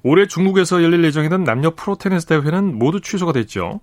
올해 0.05 0.27
중국에서 0.27 0.83
열릴 0.83 1.05
예정이던 1.05 1.43
남녀 1.43 1.71
프로 1.71 1.97
테니스 1.97 2.27
대회는 2.27 2.79
모두 2.79 3.01
취소가 3.01 3.33
됐죠. 3.33 3.81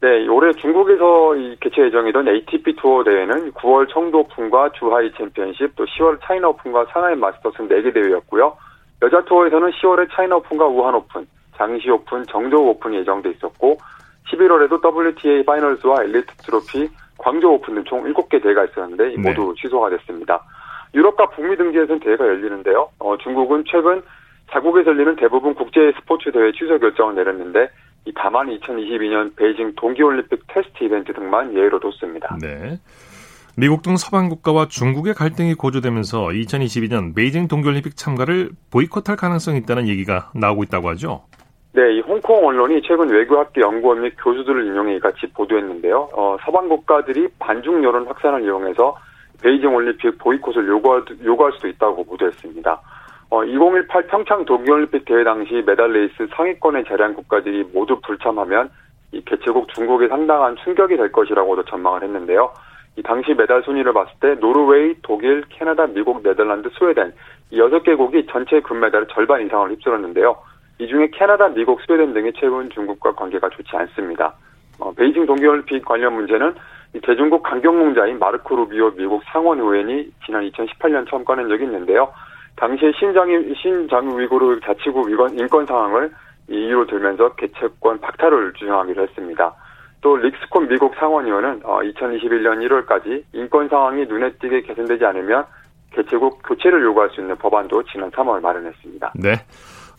네, 0.00 0.28
올해 0.28 0.52
중국에서 0.52 1.34
개최 1.60 1.86
예정이던 1.86 2.28
ATP 2.28 2.76
투어 2.76 3.02
대회는 3.02 3.52
9월 3.52 3.88
청두 3.92 4.20
오픈과 4.20 4.72
주하이 4.78 5.10
챔피언십, 5.16 5.74
또 5.74 5.84
10월 5.84 6.18
차이나 6.22 6.48
오픈과 6.48 6.86
상하이 6.92 7.16
마스터스 7.16 7.56
4개 7.66 7.92
대회였고요. 7.92 8.56
여자 9.02 9.24
투어에서는 9.24 9.70
10월에 9.70 10.08
차이나 10.12 10.36
오픈과 10.36 10.66
우한 10.66 10.94
오픈, 10.94 11.26
장시 11.56 11.90
오픈, 11.90 12.24
정저우 12.26 12.68
오픈이 12.68 12.98
예정돼 12.98 13.30
있었고 13.30 13.78
11월에도 14.32 14.82
WTA 14.82 15.44
파이널스와 15.44 16.04
엘리트 16.04 16.36
트로피, 16.38 16.88
광저우 17.18 17.54
오픈 17.54 17.74
등 17.74 17.84
총 17.84 18.04
7개 18.04 18.42
대회가 18.42 18.64
있었는데 18.64 19.16
모두 19.18 19.54
네. 19.54 19.62
취소가 19.62 19.90
됐습니다. 19.90 20.42
유럽과 20.94 21.30
북미 21.30 21.56
등지에서는 21.56 22.00
대회가 22.00 22.26
열리는데요. 22.26 22.88
어, 22.98 23.16
중국은 23.18 23.64
최근 23.66 24.02
자국에서 24.50 24.90
열리는 24.90 25.16
대부분 25.16 25.54
국제 25.54 25.92
스포츠 26.00 26.32
대회 26.32 26.52
취소 26.52 26.78
결정을 26.78 27.14
내렸는데 27.16 27.68
다만 28.14 28.48
2022년 28.48 29.36
베이징 29.36 29.74
동계올림픽 29.76 30.44
테스트 30.48 30.84
이벤트 30.84 31.12
등만 31.12 31.54
예외로 31.54 31.78
뒀습니다. 31.78 32.38
네. 32.40 32.78
미국 33.56 33.82
등 33.82 33.96
서방 33.96 34.28
국가와 34.28 34.68
중국의 34.68 35.14
갈등이 35.14 35.54
고조되면서 35.54 36.28
2022년 36.28 37.14
베이징 37.14 37.48
동계올림픽 37.48 37.96
참가를 37.96 38.50
보이콧할 38.70 39.16
가능성이 39.16 39.58
있다는 39.58 39.88
얘기가 39.88 40.30
나오고 40.34 40.62
있다고 40.62 40.88
하죠. 40.90 41.24
네, 41.72 41.92
이 41.92 42.00
홍콩 42.00 42.46
언론이 42.46 42.80
최근 42.82 43.10
외교학계 43.10 43.60
연구원 43.60 44.00
및 44.00 44.14
교수들을 44.18 44.66
인용해 44.66 44.98
같이 45.00 45.26
보도했는데요. 45.34 46.08
어, 46.14 46.36
서방 46.42 46.68
국가들이 46.68 47.28
반중 47.38 47.84
여론 47.84 48.06
확산을 48.06 48.42
이용해서 48.42 48.96
베이징 49.42 49.74
올림픽 49.74 50.18
보이콧을 50.18 50.66
요구할, 50.66 51.04
요구할 51.22 51.52
수도 51.52 51.68
있다고 51.68 52.04
보도했습니다. 52.04 52.80
어, 53.30 53.44
2018 53.44 54.06
평창 54.06 54.46
동계올림픽 54.46 55.04
대회 55.04 55.22
당시 55.22 55.62
메달 55.66 55.92
레이스 55.92 56.26
상위권에 56.34 56.84
자리한 56.84 57.14
국가들이 57.14 57.64
모두 57.74 58.00
불참하면 58.00 58.70
이 59.12 59.22
개최국 59.26 59.68
중국에 59.74 60.08
상당한 60.08 60.56
충격이 60.64 60.96
될 60.96 61.12
것이라고도 61.12 61.64
전망을 61.64 62.02
했는데요. 62.02 62.50
이 62.96 63.02
당시 63.02 63.34
메달 63.34 63.62
순위를 63.62 63.92
봤을 63.92 64.12
때 64.20 64.34
노르웨이, 64.40 64.94
독일, 65.02 65.44
캐나다, 65.50 65.86
미국, 65.86 66.22
네덜란드, 66.22 66.70
스웨덴 66.78 67.12
이 67.50 67.58
여섯 67.58 67.82
개국이 67.82 68.26
전체 68.30 68.60
금메달의 68.60 69.08
절반 69.12 69.46
이상을 69.46 69.70
휩쓸었는데요. 69.70 70.34
이 70.78 70.86
중에 70.86 71.08
캐나다, 71.12 71.48
미국, 71.48 71.80
스웨덴 71.82 72.14
등이 72.14 72.32
최근 72.38 72.70
중국과 72.70 73.12
관계가 73.12 73.48
좋지 73.50 73.76
않습니다. 73.76 74.34
어, 74.78 74.92
베이징 74.92 75.26
동계올림픽 75.26 75.84
관련 75.84 76.14
문제는 76.14 76.54
대중국 77.02 77.42
강경농자인 77.42 78.18
마르코 78.18 78.56
루비오 78.56 78.92
미국 78.92 79.22
상원 79.32 79.58
의원이 79.58 80.10
지난 80.24 80.48
2018년 80.48 81.08
처음 81.08 81.24
꺼낸 81.24 81.48
적이 81.48 81.64
있는데요. 81.64 82.12
당시에 82.56 82.92
신장, 82.98 83.28
신장 83.60 84.18
위구르 84.18 84.60
자치구 84.60 85.10
인권 85.34 85.66
상황을 85.66 86.10
이유로 86.48 86.86
들면서 86.86 87.34
개최권 87.34 88.00
박탈을 88.00 88.52
주장하기로 88.54 89.02
했습니다. 89.02 89.54
또 90.00 90.16
릭스콘 90.16 90.68
미국 90.68 90.94
상원의원은 90.94 91.60
2021년 91.62 92.56
어, 92.56 92.84
1월까지 92.86 93.24
인권 93.32 93.68
상황이 93.68 94.06
눈에 94.06 94.32
띄게 94.40 94.62
개선되지 94.62 95.04
않으면 95.04 95.44
개최국 95.92 96.42
교체를 96.44 96.82
요구할 96.84 97.10
수 97.10 97.20
있는 97.20 97.36
법안도 97.36 97.82
지난 97.84 98.10
3월 98.10 98.40
마련했습니다. 98.40 99.12
네. 99.16 99.34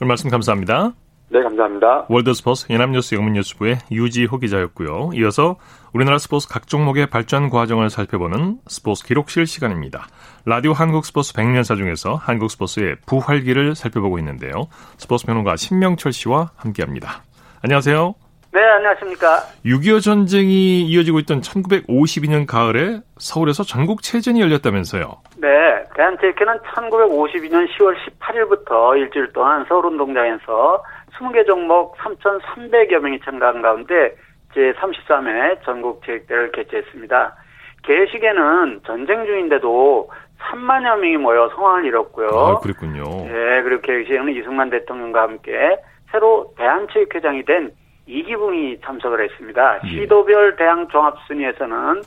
오늘 0.01 0.07
말씀 0.07 0.29
감사합니다. 0.29 0.93
네, 1.27 1.43
감사합니다. 1.43 2.05
월드스포츠 2.07 2.67
연합뉴스 2.71 3.15
영문뉴스부의 3.15 3.79
유지호 3.91 4.39
기자였고요. 4.39 5.11
이어서 5.13 5.57
우리나라 5.93 6.17
스포츠 6.17 6.47
각 6.47 6.67
종목의 6.67 7.07
발전 7.07 7.49
과정을 7.49 7.89
살펴보는 7.89 8.59
스포츠 8.67 9.05
기록실 9.05 9.45
시간입니다. 9.45 10.07
라디오 10.45 10.71
한국 10.71 11.05
스포츠 11.05 11.33
100년사 11.33 11.75
중에서 11.75 12.15
한국 12.15 12.49
스포츠의 12.49 12.95
부활기를 13.05 13.75
살펴보고 13.75 14.17
있는데요. 14.19 14.67
스포츠 14.97 15.25
평론가 15.25 15.57
신명철 15.57 16.13
씨와 16.13 16.51
함께합니다. 16.55 17.23
안녕하세요. 17.61 18.15
네, 18.51 18.63
안녕하십니까. 18.63 19.43
6.25 19.63 20.01
전쟁이 20.01 20.81
이어지고 20.81 21.19
있던 21.19 21.41
1952년 21.41 22.47
가을에 22.47 22.99
서울에서 23.19 23.63
전국 23.63 24.01
체전이 24.01 24.41
열렸다면서요. 24.41 25.03
네, 25.37 25.47
대한체육회는 25.95 26.57
1952년 26.73 27.67
10월 27.69 27.95
18일부터 28.19 28.97
일주일 28.97 29.31
동안 29.33 29.65
서울운동장에서 29.67 30.83
20개 31.19 31.45
종목 31.45 31.95
3,300여 31.97 32.99
명이 32.99 33.19
참가한 33.23 33.61
가운데 33.61 34.15
제33회 34.55 35.63
전국체육대회를 35.63 36.51
개최했습니다. 36.51 37.35
개식에는 37.83 38.81
전쟁 38.83 39.25
중인데도 39.25 40.09
3만여 40.39 40.97
명이 40.97 41.17
모여 41.17 41.49
성황을 41.55 41.85
이뤘고요. 41.85 42.29
아, 42.29 42.59
그랬군요. 42.59 43.03
네, 43.03 43.61
그리고 43.61 43.81
개식에는 43.83 44.35
이승만 44.35 44.71
대통령과 44.71 45.21
함께 45.21 45.77
새로 46.11 46.51
대한체육회장이 46.57 47.45
된 47.45 47.71
이기붕이 48.09 48.79
참석을 48.83 49.23
했습니다. 49.23 49.79
예. 49.85 49.89
시도별 49.89 50.55
대항 50.55 50.87
종합순위에서는 50.87 52.01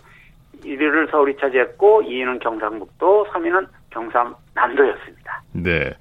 1위를 0.64 1.10
서울이 1.10 1.36
차지했고 1.40 2.02
2위는 2.02 2.40
경상북도, 2.40 3.26
3위는 3.32 3.66
경상남도였습니다. 3.90 5.42
네. 5.52 5.92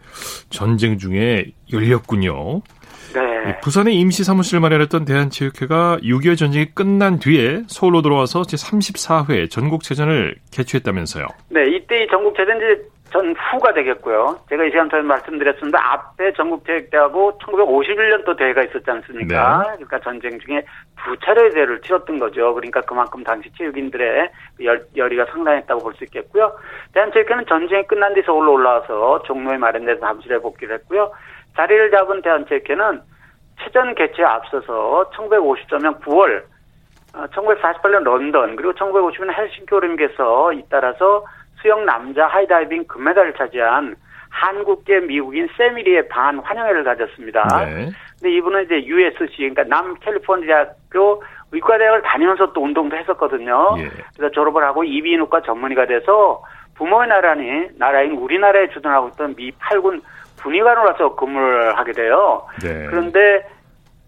전쟁 0.50 0.98
중에 0.98 1.46
열렸군요. 1.72 2.62
네. 3.14 3.60
부산에 3.62 3.92
임시 3.92 4.24
사무실을 4.24 4.62
마련했던 4.62 5.06
대한체육회가 5.06 5.98
6.25 6.02 6.38
전쟁이 6.38 6.66
끝난 6.74 7.20
뒤에 7.20 7.64
서울로 7.68 8.02
들어와서 8.02 8.42
제34회 8.42 9.50
전국체전을 9.50 10.36
개최했다면서요. 10.52 11.28
네, 11.50 11.70
이때 11.70 12.04
이 12.04 12.08
전국체전 12.08 12.60
전 13.12 13.36
후가 13.36 13.74
되겠고요. 13.74 14.40
제가 14.50 14.64
이 14.64 14.72
시간 14.72 14.90
전에 14.90 15.04
말씀드렸습니다. 15.04 15.80
앞에 15.94 16.32
전국체육대하고 16.34 17.40
1951년도 17.40 18.38
대회가 18.38 18.64
있었지 18.64 18.90
않습니까? 18.90 19.64
네. 19.64 19.70
그러니까 19.76 20.00
전쟁 20.00 20.40
중에 20.40 20.64
두 21.04 21.18
차례의 21.18 21.52
대회를 21.52 21.82
치렀던 21.82 22.20
거죠. 22.20 22.54
그러니까 22.54 22.80
그만큼 22.82 23.22
당시 23.24 23.52
체육인들의 23.58 24.30
열, 24.64 24.86
열의가 24.96 25.26
상당했다고 25.26 25.82
볼 25.82 25.92
수 25.96 26.06
있겠고요. 26.06 26.54
대한체육회는 26.94 27.46
전쟁이 27.48 27.86
끝난 27.86 28.14
뒤 28.14 28.22
서울로 28.22 28.54
올라와서 28.54 29.24
종로에 29.24 29.58
마련된 29.58 30.00
사무실에 30.00 30.38
복귀를 30.40 30.76
했고요. 30.76 31.12
자리를 31.58 31.92
잡은 31.92 32.22
대한체육회는 32.22 33.02
체전 33.62 33.94
개최에 33.96 34.26
앞서서 34.26 35.10
1950년 35.14 36.00
9월 36.00 36.44
1948년 37.14 38.04
런던 38.04 38.56
그리고 38.56 38.72
1950년 38.74 39.38
헬싱키 39.38 39.76
올림픽에서 39.76 40.54
잇따라서 40.54 41.26
수영 41.62 41.86
남자 41.86 42.28
하이다이빙 42.28 42.86
금메달을 42.88 43.34
차지한 43.34 43.96
한국계 44.30 45.02
미국인 45.02 45.48
새미 45.58 45.86
리의 45.86 46.08
방한 46.08 46.40
환영회를 46.40 46.84
가졌습니다. 46.84 47.66
네. 47.66 47.90
근데 48.20 48.36
이분은 48.38 48.64
이제 48.64 48.84
USC 48.86 49.36
그러니까 49.38 49.64
남 49.64 49.94
캘리포니아 49.96 50.66
대학교 50.92 51.24
의과대학을 51.52 52.02
다니면서 52.04 52.54
또 52.54 52.64
운동도 52.64 52.96
했었거든요. 52.96 53.76
예. 53.78 53.90
그래서 54.16 54.32
졸업을 54.32 54.64
하고 54.64 54.84
이비인후과 54.84 55.42
전문의가 55.42 55.86
돼서 55.86 56.42
부모의 56.76 57.10
나라니 57.10 57.68
나라인 57.78 58.14
우리나라에 58.14 58.70
주둔하고 58.70 59.10
있던 59.10 59.36
미 59.36 59.52
8군 59.52 60.02
군의관으로서 60.42 61.16
근무를 61.16 61.78
하게 61.78 61.92
돼요. 61.92 62.48
네. 62.64 62.88
그런데 62.88 63.46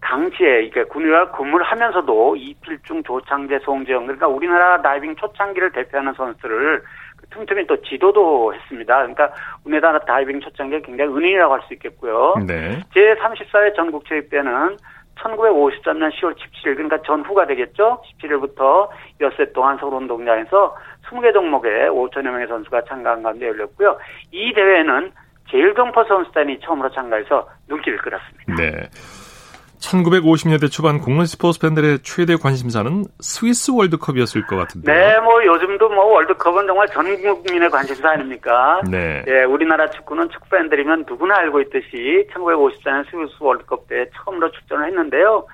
당시에 0.00 0.62
이게 0.62 0.84
군의관 0.84 1.32
근무를 1.32 1.64
하면서도 1.66 2.36
이필중, 2.36 3.02
조창재, 3.04 3.60
송재영 3.60 4.06
그러니까 4.06 4.26
우리나라 4.26 4.80
다이빙 4.82 5.16
초창기를 5.16 5.72
대표하는 5.72 6.12
선수들 6.14 6.82
을 7.34 7.46
틈틈이 7.46 7.66
또 7.66 7.80
지도도 7.82 8.54
했습니다. 8.54 8.96
그러니까 8.96 9.32
우리나라 9.64 9.98
다이빙 10.00 10.40
초창기가 10.40 10.86
굉장히 10.86 11.12
은인이라고 11.12 11.52
할 11.52 11.64
수 11.66 11.74
있겠고요. 11.74 12.34
네. 12.46 12.80
제34회 12.94 13.74
전국 13.74 14.06
체육대회는 14.06 14.76
1953년 15.16 16.10
10월 16.12 16.34
17일 16.34 16.74
그러니까 16.76 16.98
전후가 17.02 17.46
되겠죠. 17.46 18.02
17일부터 18.20 18.88
엿새 19.20 19.52
동안 19.52 19.78
서울 19.78 19.94
운동장에서 19.94 20.76
20개 21.06 21.32
종목에 21.32 21.68
5천여 21.88 22.22
명의 22.24 22.46
선수가 22.46 22.84
참가한 22.84 23.22
가운데 23.22 23.46
열렸고요. 23.46 23.96
이 24.32 24.52
대회는 24.52 25.12
제일동포 25.50 26.04
선수단이 26.04 26.60
처음으로 26.60 26.90
참가해서 26.90 27.48
눈길을 27.68 27.98
끌었습니다. 27.98 28.54
네. 28.56 28.88
1950년대 29.90 30.70
초반 30.70 30.98
국내 30.98 31.24
스포츠 31.24 31.60
팬들의 31.60 32.00
최대 32.02 32.36
관심사는 32.36 33.04
스위스 33.20 33.70
월드컵이었을 33.70 34.46
것 34.46 34.56
같은데. 34.56 34.92
네, 34.92 35.20
뭐 35.20 35.44
요즘도 35.44 35.88
뭐 35.88 36.04
월드컵은 36.14 36.66
정말 36.66 36.88
전 36.88 37.04
국민의 37.22 37.70
관심사 37.70 38.10
아닙니까? 38.10 38.80
네. 38.90 39.24
예, 39.26 39.44
우리나라 39.44 39.88
축구는 39.90 40.30
축구 40.30 40.48
팬들이면 40.50 41.04
누구나 41.08 41.36
알고 41.38 41.60
있듯이 41.62 42.26
1954년 42.32 43.10
스위스 43.10 43.34
월드컵 43.40 43.88
때 43.88 44.06
처음으로 44.14 44.50
출전을 44.50 44.88
했는데요. 44.88 45.46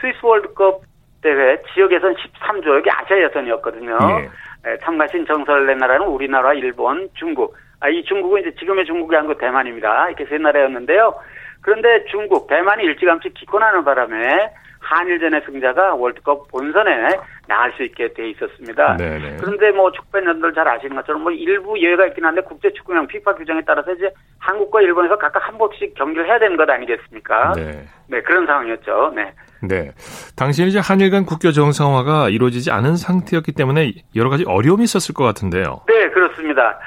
스위스 0.00 0.18
월드컵 0.22 0.82
대회 1.22 1.60
지역에선 1.74 2.14
13조 2.14 2.76
여기 2.76 2.90
아시아 2.90 3.18
예선이었거든요. 3.24 3.98
예. 4.20 4.30
예, 4.70 4.78
참가신 4.78 5.26
정설의 5.26 5.76
나라는 5.76 6.06
우리나라, 6.06 6.52
일본, 6.52 7.08
중국. 7.14 7.56
아, 7.80 7.88
이 7.88 8.02
중국은 8.04 8.40
이제 8.40 8.52
지금의 8.58 8.84
중국이 8.86 9.14
아니고 9.14 9.36
대만입니다. 9.38 10.08
이렇게 10.08 10.24
세 10.26 10.36
나라였는데요. 10.38 11.14
그런데 11.60 12.04
중국, 12.10 12.46
대만이 12.46 12.84
일찌감치 12.84 13.30
기권하는 13.34 13.84
바람에 13.84 14.50
한일전의 14.80 15.42
승자가 15.44 15.94
월드컵 15.94 16.48
본선에 16.48 17.18
나갈 17.46 17.72
수 17.72 17.82
있게 17.82 18.12
돼 18.14 18.30
있었습니다. 18.30 18.96
네네. 18.96 19.36
그런데 19.40 19.70
뭐 19.72 19.92
축구팬분들 19.92 20.54
잘 20.54 20.66
아시는 20.66 20.96
것처럼 20.96 21.22
뭐 21.22 21.32
일부 21.32 21.78
예외가 21.78 22.06
있긴 22.06 22.24
한데 22.24 22.40
국제 22.42 22.72
축구형 22.72 23.06
피파 23.06 23.34
규정에 23.34 23.60
따라서 23.66 23.92
이제 23.92 24.10
한국과 24.38 24.80
일본에서 24.80 25.18
각각 25.18 25.46
한 25.46 25.58
번씩 25.58 25.94
경기를 25.94 26.26
해야 26.26 26.38
되는 26.38 26.56
것 26.56 26.68
아니겠습니까? 26.68 27.52
네. 27.56 27.84
네, 28.06 28.22
그런 28.22 28.46
상황이었죠. 28.46 29.12
네. 29.14 29.32
네. 29.62 29.90
당시에 30.36 30.66
이제 30.66 30.78
한일 30.78 31.10
간 31.10 31.26
국교 31.26 31.52
정상화가 31.52 32.28
이루어지지 32.30 32.70
않은 32.70 32.96
상태였기 32.96 33.52
때문에 33.52 33.92
여러 34.16 34.30
가지 34.30 34.44
어려움이 34.46 34.84
있었을 34.84 35.14
것 35.14 35.24
같은데요. 35.24 35.82
네, 35.86 36.08
그렇습니다. 36.10 36.78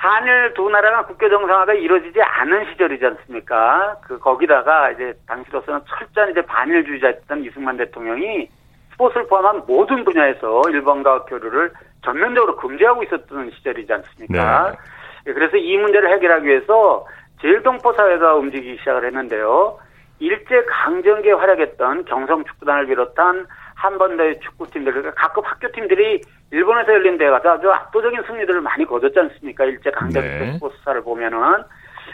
한일 0.00 0.54
두 0.54 0.70
나라가 0.70 1.04
국교 1.04 1.28
정상화가 1.28 1.74
이루어지지 1.74 2.22
않은 2.22 2.70
시절이지 2.72 3.04
않습니까? 3.04 3.98
그 4.00 4.18
거기다가 4.18 4.92
이제 4.92 5.12
당시로서는 5.26 5.80
철저한 5.86 6.30
이제 6.30 6.40
반일주의자였던 6.40 7.44
이승만 7.44 7.76
대통령이 7.76 8.48
스포츠를 8.92 9.26
포함한 9.26 9.64
모든 9.66 10.02
분야에서 10.02 10.62
일본과 10.70 11.24
교류를 11.24 11.70
전면적으로 12.02 12.56
금지하고 12.56 13.02
있었던 13.02 13.50
시절이지 13.50 13.92
않습니까? 13.92 14.70
네. 14.70 14.78
예, 15.26 15.34
그래서 15.34 15.58
이 15.58 15.76
문제를 15.76 16.10
해결하기 16.14 16.46
위해서 16.46 17.06
제일동포 17.42 17.92
사회가 17.92 18.36
움직이기 18.36 18.78
시작을 18.78 19.04
했는데요. 19.04 19.78
일제 20.20 20.64
강점기에 20.66 21.32
활약했던 21.32 22.06
경성 22.06 22.44
축구단을 22.44 22.86
비롯한 22.86 23.46
한번더 23.74 24.40
축구팀들, 24.40 24.94
그러니까 24.94 25.12
각급 25.20 25.46
학교팀들이 25.46 26.22
일본에서 26.52 26.92
열린 26.92 27.16
대회 27.16 27.30
가서 27.30 27.50
아주 27.50 27.70
압도적인 27.70 28.22
승리들을 28.26 28.60
많이 28.60 28.84
거뒀지 28.84 29.18
않습니까? 29.18 29.64
일제 29.64 29.90
강점기 29.90 30.28
네. 30.28 30.52
스포츠사를 30.54 31.02
보면은. 31.02 31.62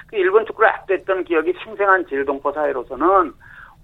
그 0.08 0.16
일본 0.16 0.46
축구를 0.46 0.68
압도했던 0.68 1.24
기억이 1.24 1.52
생생한 1.64 2.06
제일동포 2.08 2.52
사회로서는 2.52 3.32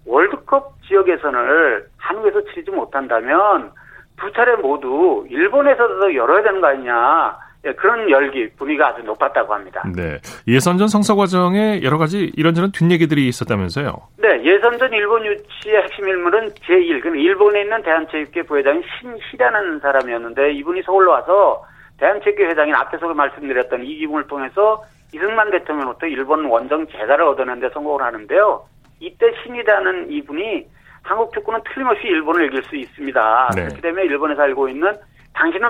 월드컵 0.07 0.75
지역 0.87 1.09
예선을 1.09 1.87
한국에서 1.97 2.45
치르지 2.45 2.71
못한다면 2.71 3.73
두 4.21 4.31
차례 4.33 4.55
모두 4.57 5.27
일본에서도 5.29 6.15
열어야 6.15 6.43
되는 6.43 6.61
거 6.61 6.69
아니냐. 6.69 7.37
예, 7.65 7.73
그런 7.73 8.11
열기 8.11 8.51
분위기가 8.57 8.89
아주 8.89 9.03
높았다고 9.03 9.55
합니다. 9.55 9.83
네. 9.95 10.19
예선전 10.49 10.89
성사 10.89 11.15
과정에 11.15 11.81
여러 11.83 11.97
가지 11.97 12.33
이런저런 12.37 12.73
뒷얘기들이 12.73 13.29
있었다면서요? 13.29 13.95
네. 14.19 14.43
예선전 14.45 14.93
일본 14.93 15.25
유치의 15.25 15.83
핵심 15.83 16.09
인물은 16.09 16.51
제1, 16.51 17.03
그 17.03 17.17
일본에 17.17 17.63
있는 17.63 17.83
대한체육회 17.83 18.43
부회장인 18.43 18.83
신희라는 19.01 19.79
사람이었는데 19.81 20.53
이분이 20.55 20.83
서울로 20.83 21.13
와서 21.13 21.65
대한체육회 21.99 22.47
회장인 22.47 22.75
앞에서 22.75 23.15
말씀드렸던 23.15 23.85
이 23.85 23.97
기분을 23.99 24.27
통해서 24.27 24.83
이승만 25.15 25.51
대통령으로부터 25.51 26.07
일본 26.07 26.47
원정 26.47 26.87
재가를 26.89 27.25
얻어내는데 27.27 27.69
성공을 27.73 28.03
하는데요. 28.03 28.65
이때 28.99 29.27
신이라는 29.43 30.11
이분이 30.11 30.67
한국 31.03 31.33
축구는 31.33 31.61
틀림없이 31.73 32.09
일본을 32.09 32.47
이길 32.47 32.63
수 32.65 32.75
있습니다. 32.77 33.51
네. 33.55 33.63
그렇기 33.65 33.83
때문에 33.83 34.05
일본에 34.05 34.35
살고 34.35 34.69
있는 34.69 34.93
당신은 35.35 35.69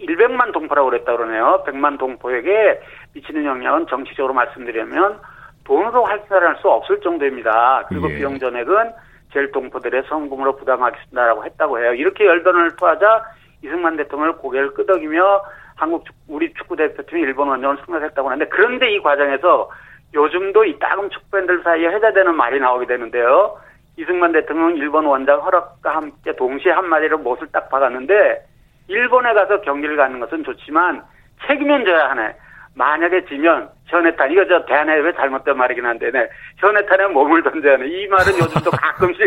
100만 0.00 0.52
동포라고 0.52 0.90
그랬다 0.90 1.16
그러네요. 1.16 1.64
100만 1.66 1.98
동포에게 1.98 2.80
미치는 3.14 3.44
영향은 3.44 3.86
정치적으로 3.88 4.34
말씀드리면 4.34 5.20
돈으로 5.64 6.04
할사할 6.04 6.56
수 6.60 6.68
없을 6.68 7.00
정도입니다. 7.00 7.86
그리고 7.88 8.10
예. 8.10 8.16
비용 8.16 8.38
전액은 8.38 8.92
제일 9.32 9.50
동포들의 9.50 10.04
성금으로 10.08 10.56
부담하겠습니다라고 10.56 11.44
했다고 11.44 11.80
해요. 11.80 11.94
이렇게 11.94 12.24
열변을 12.24 12.76
토하자 12.76 13.24
이승만 13.62 13.96
대통령을 13.96 14.36
고개를 14.36 14.74
끄덕이며 14.74 15.42
한국 15.76 16.04
우리 16.28 16.52
축구 16.54 16.76
대표팀이 16.76 17.20
일본 17.22 17.48
원정을 17.48 17.78
승낙했다고 17.84 18.30
하는데 18.30 18.48
그런데 18.50 18.92
이 18.92 19.00
과정에서 19.00 19.70
요즘도 20.14 20.64
이 20.66 20.78
따금 20.78 21.10
축구팬들 21.10 21.62
사이에 21.64 21.88
해자되는 21.88 22.34
말이 22.36 22.60
나오게 22.60 22.86
되는데요. 22.86 23.58
이승만 23.96 24.32
대통령 24.32 24.76
일본 24.76 25.06
원장 25.06 25.40
허락과 25.40 25.96
함께 25.96 26.34
동시에 26.36 26.72
한마디로 26.72 27.18
못을 27.18 27.48
딱 27.50 27.68
박았는데 27.68 28.53
일본에 28.88 29.32
가서 29.32 29.60
경기를 29.62 29.96
가는 29.96 30.18
것은 30.20 30.44
좋지만 30.44 31.02
책임은 31.46 31.84
져야 31.84 32.10
하네. 32.10 32.34
만약에 32.76 33.24
지면 33.26 33.68
현해탄 33.86 34.32
이거 34.32 34.44
저 34.48 34.64
대한해외 34.66 35.12
잘못된 35.14 35.56
말이긴 35.56 35.84
한데 35.86 36.10
네. 36.10 36.28
현해탄에 36.56 37.06
몸을 37.08 37.42
던져야 37.42 37.74
하네. 37.74 37.86
이 37.86 38.06
말은 38.08 38.32
요즘도 38.32 38.70
가끔씩 38.72 39.18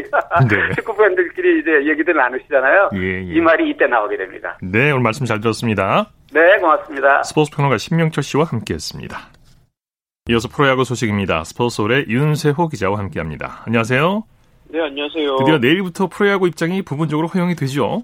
네. 0.50 0.74
축구 0.76 0.96
팬들끼리 0.98 1.60
이제 1.60 1.90
얘기들 1.90 2.14
나누시잖아요. 2.14 2.90
예, 2.96 3.00
예. 3.00 3.22
이 3.22 3.40
말이 3.40 3.70
이때 3.70 3.88
나오게 3.88 4.18
됩니다. 4.18 4.58
네, 4.62 4.92
오늘 4.92 5.04
말씀 5.04 5.26
잘 5.26 5.40
들었습니다. 5.40 6.08
네, 6.34 6.58
고맙습니다. 6.58 7.24
스포츠 7.24 7.56
평론가 7.56 7.78
신명철 7.78 8.24
씨와 8.24 8.44
함께했습니다. 8.46 9.18
이어서 10.30 10.50
프로야구 10.50 10.84
소식입니다. 10.84 11.46
스포츠홀의 11.46 12.08
윤세호 12.10 12.68
기자와 12.68 13.00
함께합니다. 13.00 13.64
안녕하세요. 13.66 14.24
네, 14.70 14.82
안녕하세요. 14.82 15.38
드디어 15.38 15.58
내일부터 15.60 16.08
프로야구 16.08 16.48
입장이 16.50 16.82
부분적으로 16.82 17.28
허용이 17.28 17.56
되죠? 17.56 18.04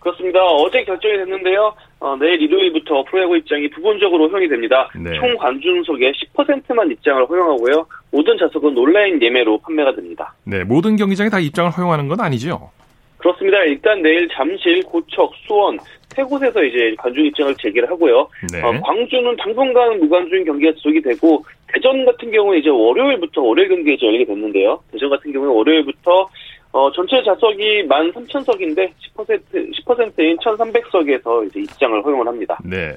그렇습니다. 0.00 0.42
어제 0.42 0.82
결정이 0.84 1.16
됐는데요. 1.18 1.74
어, 2.00 2.16
내일 2.16 2.40
일요일부터 2.40 3.04
프로야구 3.04 3.36
입장이 3.36 3.68
부분적으로 3.68 4.28
허용이 4.28 4.48
됩니다. 4.48 4.90
네. 4.98 5.14
총 5.14 5.36
관중석의 5.36 6.12
10%만 6.34 6.90
입장을 6.90 7.26
허용하고요. 7.26 7.86
모든 8.10 8.36
좌석은 8.38 8.76
온라인 8.76 9.22
예매로 9.22 9.58
판매가 9.58 9.94
됩니다. 9.94 10.34
네, 10.44 10.64
모든 10.64 10.96
경기장에 10.96 11.28
다 11.28 11.38
입장을 11.38 11.70
허용하는 11.70 12.08
건 12.08 12.20
아니죠? 12.20 12.70
그렇습니다. 13.18 13.62
일단 13.64 14.00
내일 14.00 14.26
잠실, 14.28 14.82
고척, 14.82 15.32
수원 15.46 15.78
세 16.14 16.22
곳에서 16.22 16.64
이제 16.64 16.94
관중 16.98 17.26
입장을 17.26 17.54
재개를 17.56 17.90
하고요. 17.90 18.28
네. 18.50 18.62
어, 18.62 18.72
광주는 18.82 19.36
당분간 19.36 20.00
무관중 20.00 20.44
경기가 20.44 20.72
지속이 20.72 21.02
되고 21.02 21.44
대전 21.72 22.04
같은 22.04 22.30
경우는 22.32 22.58
이제 22.58 22.70
월요일부터 22.70 23.42
월요일 23.42 23.68
경기가 23.68 23.94
이제 23.94 24.06
열리게 24.06 24.24
됐는데요. 24.24 24.82
대전 24.90 25.10
같은 25.10 25.32
경우는 25.32 25.52
월요일부터 25.52 26.28
어, 26.72 26.90
전체 26.92 27.22
좌석이 27.24 27.88
13,000석인데 27.88 28.92
10% 29.16 29.40
10%인 29.84 30.36
1,300석에서 30.38 31.46
이제 31.46 31.60
입장을 31.60 32.04
허용을 32.04 32.26
합니다. 32.26 32.58
네. 32.64 32.94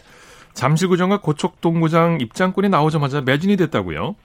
잠실구장과 0.54 1.22
고척동구장 1.22 2.20
입장권이 2.22 2.70
나오자마자 2.70 3.22
매진이 3.22 3.58
됐다고요? 3.58 4.16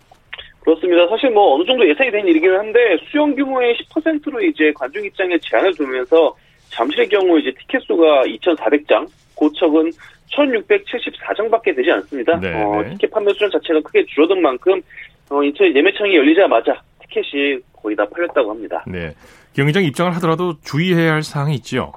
그렇습니다. 0.60 1.08
사실 1.08 1.30
뭐 1.30 1.54
어느 1.54 1.64
정도 1.64 1.88
예상이 1.88 2.10
된 2.10 2.26
일이긴 2.26 2.52
한데 2.52 2.78
수용 3.10 3.34
규모의 3.34 3.74
10%로 3.76 4.42
이제 4.42 4.70
관중 4.74 5.02
입장에 5.06 5.38
제한을 5.40 5.74
두면서 5.74 6.36
잠실의 6.68 7.08
경우 7.08 7.38
이제 7.40 7.50
티켓 7.58 7.80
수가 7.84 8.24
2,400장, 8.24 9.08
고척은 9.34 9.90
1,674장밖에 10.30 11.74
되지 11.74 11.90
않습니다. 11.90 12.38
네, 12.38 12.52
어, 12.62 12.82
네. 12.82 12.90
티켓 12.90 13.10
판매 13.10 13.32
수량 13.32 13.50
자체가 13.50 13.80
크게 13.80 14.04
줄어든 14.04 14.42
만큼 14.42 14.82
어, 15.30 15.42
인터넷 15.42 15.74
예매창이 15.74 16.14
열리자마자 16.14 16.82
티켓이 17.08 17.60
거의 17.72 17.96
다 17.96 18.06
팔렸다고 18.08 18.50
합니다. 18.50 18.84
네. 18.86 19.14
경기장 19.54 19.84
입장을 19.84 20.14
하더라도 20.16 20.54
주의해야 20.64 21.12
할 21.12 21.22
사항이 21.22 21.54
있죠. 21.56 21.92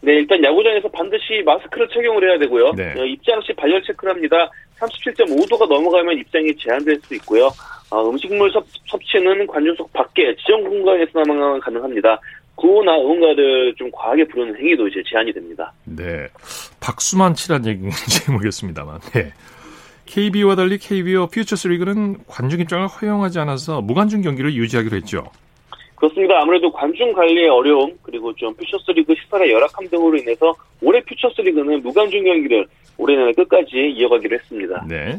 네, 0.00 0.12
일단 0.14 0.42
야구장에서 0.42 0.88
반드시 0.88 1.42
마스크를 1.44 1.88
착용을 1.88 2.28
해야 2.28 2.38
되고요. 2.38 2.72
네. 2.76 2.94
어, 2.96 3.04
입장 3.04 3.40
시 3.42 3.52
발열 3.54 3.82
체크를 3.82 4.14
합니다. 4.14 4.50
37.5도가 4.78 5.66
넘어가면 5.68 6.18
입장이 6.18 6.54
제한될 6.56 7.00
수 7.00 7.14
있고요. 7.16 7.50
어, 7.90 8.08
음식물 8.08 8.50
섭, 8.52 8.64
섭취는 8.86 9.46
관중석 9.46 9.92
밖에 9.92 10.34
지정 10.36 10.62
공간에서만 10.62 11.60
가능합니다. 11.60 12.20
구호나 12.56 12.96
응원가를 12.96 13.74
좀 13.76 13.90
과하게 13.90 14.26
부르는 14.28 14.56
행위도 14.58 14.88
이제 14.88 15.02
제한이 15.06 15.32
됩니다. 15.32 15.72
네. 15.84 16.28
박수만 16.80 17.34
치란 17.34 17.66
얘기인지 17.66 18.30
모르겠습니다만. 18.30 19.00
네. 19.12 19.32
KBO와 20.06 20.56
달리 20.56 20.78
KBO 20.78 21.26
퓨처스 21.26 21.68
리그는 21.68 22.18
관중 22.26 22.60
입장을 22.60 22.86
허용하지 22.86 23.38
않아서 23.40 23.80
무관중 23.80 24.22
경기를 24.22 24.54
유지하기로 24.54 24.96
했죠. 24.96 25.24
그렇습니다. 25.96 26.40
아무래도 26.40 26.70
관중 26.70 27.12
관리의 27.12 27.48
어려움 27.48 27.92
그리고 28.02 28.32
좀 28.34 28.54
퓨처스 28.54 28.92
리그 28.92 29.14
시설의 29.14 29.50
열악함 29.50 29.88
등으로 29.90 30.16
인해서 30.16 30.54
올해 30.82 31.00
퓨처스 31.02 31.40
리그는 31.40 31.82
무관중 31.82 32.24
경기를 32.24 32.66
올해 32.98 33.16
는 33.16 33.34
끝까지 33.34 33.94
이어가기로 33.96 34.36
했습니다. 34.36 34.84
네. 34.88 35.18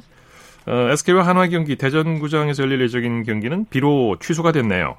어, 0.68 0.90
SK와 0.92 1.26
한화 1.26 1.48
경기 1.48 1.76
대전구장에서 1.76 2.64
열릴 2.64 2.82
예정인 2.82 3.24
경기는 3.24 3.66
비로 3.70 4.18
취소가 4.20 4.52
됐네요. 4.52 4.98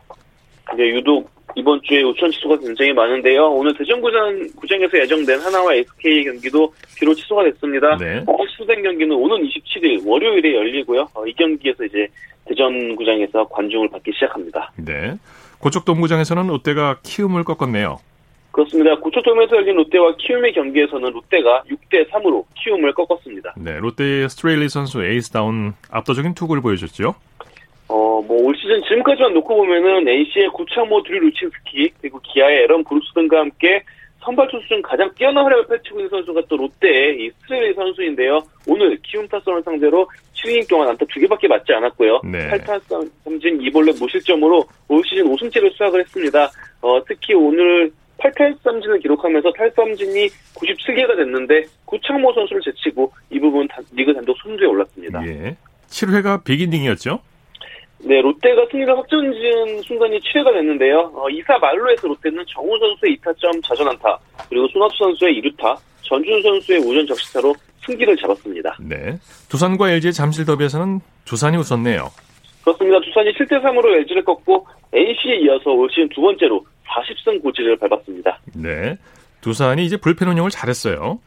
네, 0.76 0.88
유독 0.90 1.30
이번 1.58 1.80
주에 1.82 2.02
우천 2.02 2.30
취소가 2.30 2.56
굉장히 2.58 2.92
많은데요. 2.92 3.48
오늘 3.48 3.76
대전구장 3.76 4.48
구장에서 4.54 4.96
예정된 5.00 5.40
하나와 5.40 5.74
SK 5.74 6.24
경기도 6.24 6.72
비로 6.96 7.12
취소가 7.12 7.42
됐습니다. 7.44 7.96
네. 7.96 8.22
어, 8.26 8.46
취소된 8.46 8.80
경기는 8.80 9.14
오는 9.14 9.42
27일 9.42 10.06
월요일에 10.06 10.54
열리고요. 10.54 11.08
어, 11.14 11.26
이 11.26 11.32
경기에서 11.32 11.84
이제 11.84 12.06
대전구장에서 12.44 13.48
관중을 13.48 13.88
받기 13.90 14.12
시작합니다. 14.14 14.72
네. 14.76 15.16
고척동구장에서는 15.58 16.46
롯데가 16.46 16.98
키움을 17.02 17.42
꺾었네요. 17.42 17.98
그렇습니다. 18.52 18.94
고척돔에서 18.96 19.56
열린 19.56 19.76
롯데와 19.76 20.14
키움의 20.16 20.52
경기에서는 20.52 21.10
롯데가 21.10 21.62
6대 21.64 22.08
3으로 22.10 22.44
키움을 22.54 22.94
꺾었습니다. 22.94 23.54
네, 23.56 23.78
롯데의 23.78 24.28
스트레일리 24.28 24.68
선수 24.68 25.04
에이스다운 25.04 25.74
압도적인 25.90 26.34
투구를 26.34 26.62
보여줬죠. 26.62 27.14
어, 27.88 28.22
뭐 28.22 28.38
올 28.44 28.54
시즌 28.56 28.80
지금까지만 28.82 29.32
놓고 29.34 29.56
보면은 29.56 30.06
NC의 30.06 30.48
구창모 30.50 31.02
드류 31.02 31.18
루친스키 31.20 31.90
그리고 32.00 32.20
기아의 32.20 32.62
에런 32.64 32.84
브룩스 32.84 33.12
등과 33.14 33.40
함께 33.40 33.82
선발 34.20 34.48
투수 34.48 34.66
중 34.68 34.82
가장 34.82 35.10
뛰어난 35.14 35.44
활약을 35.44 35.66
펼치고 35.68 35.98
있는 36.00 36.10
선수가 36.10 36.42
또 36.48 36.56
롯데의 36.56 37.16
이 37.18 37.30
스트레일리 37.40 37.74
선수인데요. 37.74 38.40
오늘 38.66 38.98
키움 39.02 39.26
타선을 39.28 39.62
상대로 39.62 40.08
7이닝 40.34 40.68
동안 40.68 40.88
안타 40.88 41.04
2개밖에 41.06 41.48
맞지 41.48 41.72
않았고요. 41.72 42.20
네. 42.24 42.48
8탈삼진 42.50 43.58
2볼넷 43.60 43.98
무실점으로 43.98 44.64
올 44.88 45.02
시즌 45.06 45.24
5승째를 45.24 45.72
수확을 45.74 46.00
했습니다. 46.00 46.50
어, 46.82 47.02
특히 47.06 47.32
오늘 47.34 47.90
8탈삼진을 48.18 49.00
기록하면서 49.02 49.52
탈삼진이 49.52 50.26
97개가 50.56 51.16
됐는데 51.16 51.64
구창모 51.84 52.32
선수를 52.34 52.60
제치고 52.62 53.12
이 53.30 53.38
부분 53.38 53.68
리그 53.92 54.12
단독 54.12 54.36
선두에 54.42 54.66
올랐습니다. 54.66 55.24
예. 55.26 55.56
7회가 55.88 56.42
비기닝이었죠? 56.44 57.20
네, 58.00 58.20
롯데가 58.20 58.64
승리를 58.70 58.96
확정지은 58.96 59.82
순간이 59.82 60.20
7회가 60.20 60.52
됐는데요. 60.52 61.12
어, 61.14 61.26
2사 61.26 61.58
말로에서 61.58 62.06
롯데는 62.08 62.44
정우 62.48 62.78
선수의 62.78 63.18
2타점 63.18 63.62
자전안타, 63.64 64.18
그리고 64.48 64.68
손아투 64.68 64.94
선수의 64.98 65.40
2루타, 65.40 65.76
전준 66.02 66.42
선수의 66.42 66.78
우전 66.80 67.06
적시타로 67.06 67.54
승기를 67.84 68.16
잡았습니다. 68.16 68.76
네. 68.80 69.18
두산과 69.48 69.90
LG의 69.90 70.12
잠실 70.12 70.44
더비에서는 70.44 71.00
두산이 71.24 71.56
웃었네요. 71.56 72.10
그렇습니다. 72.62 73.00
두산이 73.00 73.32
7대3으로 73.32 73.86
LG를 73.86 74.24
꺾고 74.24 74.66
NC에 74.92 75.36
이어서 75.42 75.70
올 75.70 75.88
시즌 75.90 76.08
두 76.10 76.20
번째로 76.20 76.64
40승 76.86 77.42
고지를 77.42 77.76
밟았습니다. 77.78 78.38
네. 78.54 78.96
두산이 79.40 79.84
이제 79.84 79.96
불펜 79.96 80.28
운영을 80.28 80.50
잘했어요. 80.50 81.18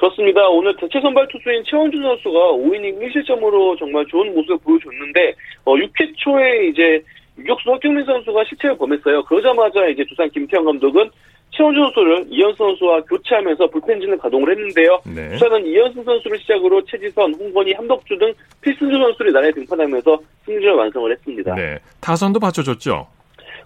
그렇습니다. 0.00 0.48
오늘 0.48 0.74
대체 0.76 0.98
선발 0.98 1.28
투수인 1.28 1.62
최원준 1.64 2.02
선수가 2.02 2.38
5이닝 2.52 2.98
1실점으로 2.98 3.78
정말 3.78 4.06
좋은 4.06 4.34
모습을 4.34 4.56
보여줬는데 4.64 5.34
어, 5.66 5.74
6회 5.74 6.14
초에 6.16 6.68
이제 6.68 7.02
유격수 7.38 7.70
허경민 7.70 8.06
선수가 8.06 8.44
실책을 8.44 8.78
범했어요. 8.78 9.22
그러자마자 9.24 9.86
이제 9.88 10.02
두산 10.08 10.30
김태형 10.30 10.64
감독은 10.64 11.10
최원준 11.50 11.82
선수를 11.84 12.24
이현수 12.30 12.56
선수와 12.56 13.02
교체하면서 13.02 13.66
불펜진을 13.66 14.16
가동을 14.16 14.50
했는데요. 14.52 15.00
네. 15.04 15.32
두산은 15.32 15.66
이현수 15.66 16.02
선수를 16.02 16.38
시작으로 16.38 16.82
최지선, 16.86 17.34
홍건희, 17.34 17.74
함덕주 17.74 18.16
등 18.16 18.32
필승주 18.62 18.96
선수를 18.96 19.32
나라에 19.32 19.50
등판하면서 19.50 20.18
승리를 20.46 20.72
완성을 20.72 21.12
했습니다. 21.12 21.54
네. 21.54 21.78
타선도 22.00 22.40
받쳐줬죠. 22.40 23.06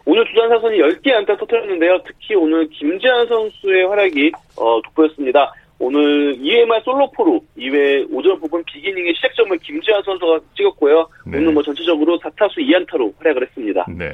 오늘 0.06 0.24
두산 0.26 0.48
사선이 0.48 0.78
10개 0.78 1.12
안타 1.12 1.36
터뜨렸는데요. 1.36 1.98
특히 2.04 2.34
오늘 2.34 2.68
김재환 2.70 3.26
선수의 3.28 3.86
활약이 3.86 4.32
어, 4.56 4.80
돋보였습니다. 4.82 5.52
오늘 5.84 6.34
2회말 6.38 6.82
솔로포로 6.82 7.40
2회 7.58 8.06
오전 8.10 8.40
부분 8.40 8.62
비기닝의 8.64 9.14
시작점을 9.16 9.56
김지환 9.58 10.02
선수가 10.02 10.40
찍었고요. 10.56 11.06
네. 11.26 11.38
오늘 11.38 11.52
뭐 11.52 11.62
전체적으로 11.62 12.18
4타수 12.20 12.56
2안타로 12.58 13.12
활약을 13.18 13.42
했습니다. 13.42 13.84
네. 13.96 14.12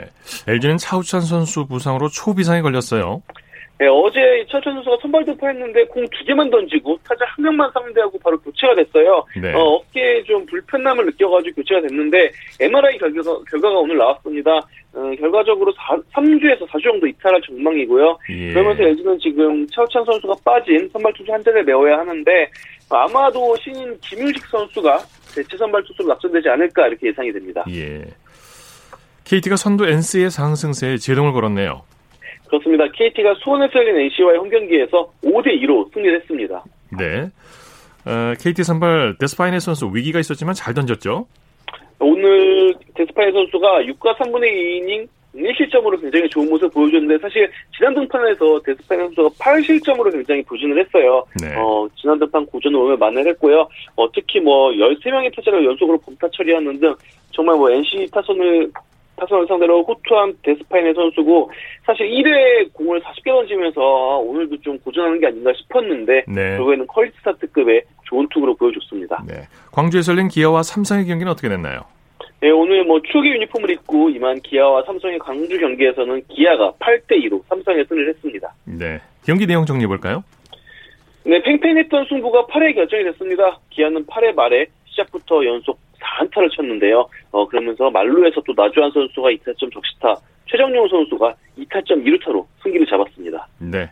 LG는 0.48 0.78
차우찬 0.78 1.20
선수 1.20 1.66
부상으로 1.66 2.08
초비상에 2.08 2.60
걸렸어요. 2.62 3.22
네, 3.78 3.86
어제 3.86 4.44
차우찬 4.50 4.74
선수가 4.74 4.98
선발 5.00 5.24
등파했는데 5.24 5.86
공 5.86 6.04
두 6.10 6.24
개만 6.26 6.50
던지고 6.50 6.98
타자 7.08 7.24
한 7.26 7.42
명만 7.44 7.70
상대하고 7.72 8.18
바로 8.18 8.38
교체가 8.40 8.74
됐어요. 8.74 9.24
네. 9.40 9.54
어, 9.54 9.58
어깨에 9.60 10.22
좀 10.24 10.44
불편함을 10.46 11.06
느껴가지고 11.06 11.54
교체가 11.62 11.80
됐는데 11.82 12.30
MRI 12.60 12.98
결과가, 12.98 13.38
결과가 13.50 13.78
오늘 13.78 13.96
나왔습니다. 13.96 14.50
어, 14.92 15.12
결과적으로 15.18 15.72
4, 15.72 15.96
3주에서 16.14 16.66
4주 16.68 16.82
정도 16.82 17.06
이탈할 17.06 17.40
전망이고요. 17.42 18.18
예. 18.30 18.52
그러면서 18.52 18.82
LG는 18.82 19.18
지금 19.20 19.66
차우찬 19.68 20.04
선수가 20.04 20.34
빠진 20.44 20.88
선발 20.92 21.12
투수 21.12 21.32
한 21.32 21.42
자리를 21.44 21.64
메워야 21.64 21.98
하는데 21.98 22.50
아마도 22.88 23.54
신인 23.56 23.96
김유식 24.00 24.46
선수가 24.46 24.98
대체 25.34 25.56
선발 25.56 25.84
투수로 25.84 26.08
낙선되지 26.08 26.48
않을까 26.48 26.88
이렇게 26.88 27.08
예상이 27.08 27.32
됩니다. 27.32 27.64
예. 27.70 28.04
KT가 29.24 29.54
선두 29.54 29.86
NC의 29.86 30.30
상승세에 30.30 30.96
제동을 30.96 31.32
걸었네요. 31.32 31.82
그렇습니다. 32.48 32.84
KT가 32.92 33.34
수원에서 33.44 33.78
열린 33.78 33.96
NC와의 33.96 34.38
홈 34.38 34.50
경기에서 34.50 35.12
5대 35.22 35.62
2로 35.62 35.92
승리를 35.94 36.20
했습니다. 36.20 36.64
네. 36.98 37.30
어, 38.06 38.34
KT 38.40 38.64
선발 38.64 39.18
데스파이네 39.20 39.60
선수 39.60 39.88
위기가 39.92 40.18
있었지만 40.18 40.54
잘 40.54 40.74
던졌죠? 40.74 41.28
오늘 42.00 42.74
데스파이 42.94 43.30
선수가 43.32 43.82
6과 43.82 44.16
3분의 44.16 44.44
2이닝 44.50 45.08
1실점으로 45.34 46.00
굉장히 46.00 46.28
좋은 46.28 46.48
모습을 46.48 46.70
보여줬는데 46.70 47.18
사실 47.18 47.48
지난 47.76 47.94
등판에서 47.94 48.60
데스파이 48.64 48.98
선수가 48.98 49.28
8실점으로 49.28 50.10
굉장히 50.12 50.42
부진을 50.42 50.84
했어요. 50.84 51.24
네. 51.40 51.54
어, 51.56 51.86
지난 51.94 52.18
등판 52.18 52.46
고전을 52.46 52.76
오늘 52.78 52.96
만회했고요. 52.96 53.68
어, 53.96 54.12
특히 54.12 54.40
뭐 54.40 54.70
13명의 54.72 55.34
타자를 55.36 55.64
연속으로 55.64 55.98
범타 55.98 56.28
처리하는 56.32 56.80
등 56.80 56.94
정말 57.30 57.56
뭐 57.56 57.70
NC 57.70 58.08
타선을 58.10 58.72
타선을 59.16 59.46
상대로 59.46 59.84
호투한 59.84 60.34
데스파이네 60.42 60.94
선수고 60.94 61.50
사실 61.84 62.08
1회 62.08 62.72
공을 62.72 63.00
40개 63.02 63.26
던지면서 63.26 63.80
오늘도 64.18 64.60
좀 64.62 64.78
고전하는 64.78 65.20
게 65.20 65.26
아닌가 65.26 65.52
싶었는데 65.54 66.24
네. 66.26 66.56
결국에는 66.56 66.86
퀄리티 66.86 67.16
스타트급의 67.18 67.82
좋은 68.04 68.26
투구로 68.30 68.56
보여줬습니다. 68.56 69.22
네. 69.28 69.42
광주에서 69.70 70.12
열린 70.12 70.28
기아와 70.28 70.62
삼성의 70.62 71.06
경기는 71.06 71.30
어떻게 71.30 71.48
됐나요? 71.48 71.82
네, 72.40 72.50
오늘 72.50 72.84
뭐 72.84 73.00
추억의 73.02 73.32
유니폼을 73.32 73.70
입고 73.70 74.08
임한 74.10 74.40
기아와 74.40 74.82
삼성의 74.84 75.18
광주 75.18 75.58
경기에서는 75.58 76.22
기아가 76.28 76.72
8대 76.78 77.22
2로 77.24 77.42
삼성에 77.48 77.84
승리를 77.84 78.08
했습니다. 78.14 78.54
네. 78.64 78.98
경기 79.24 79.46
내용 79.46 79.66
정리해 79.66 79.86
볼까요? 79.86 80.24
네, 81.24 81.42
팽팽했던 81.42 82.06
승부가 82.08 82.46
8회 82.46 82.74
결정이 82.74 83.04
됐습니다. 83.04 83.58
기아는 83.68 84.06
8회 84.06 84.34
말에 84.34 84.66
시작부터 84.86 85.44
연속 85.44 85.78
4안타를 86.00 86.50
쳤는데요. 86.56 87.06
어, 87.30 87.46
그러면서 87.46 87.90
만루에서 87.90 88.40
또 88.46 88.54
나주환 88.56 88.90
선수가 88.92 89.28
2타점 89.28 89.72
적시타, 89.72 90.14
최정용 90.46 90.88
선수가 90.88 91.34
2타점 91.58 92.04
2루타로 92.06 92.46
승기를 92.62 92.86
잡았습니다. 92.86 93.46
네. 93.58 93.90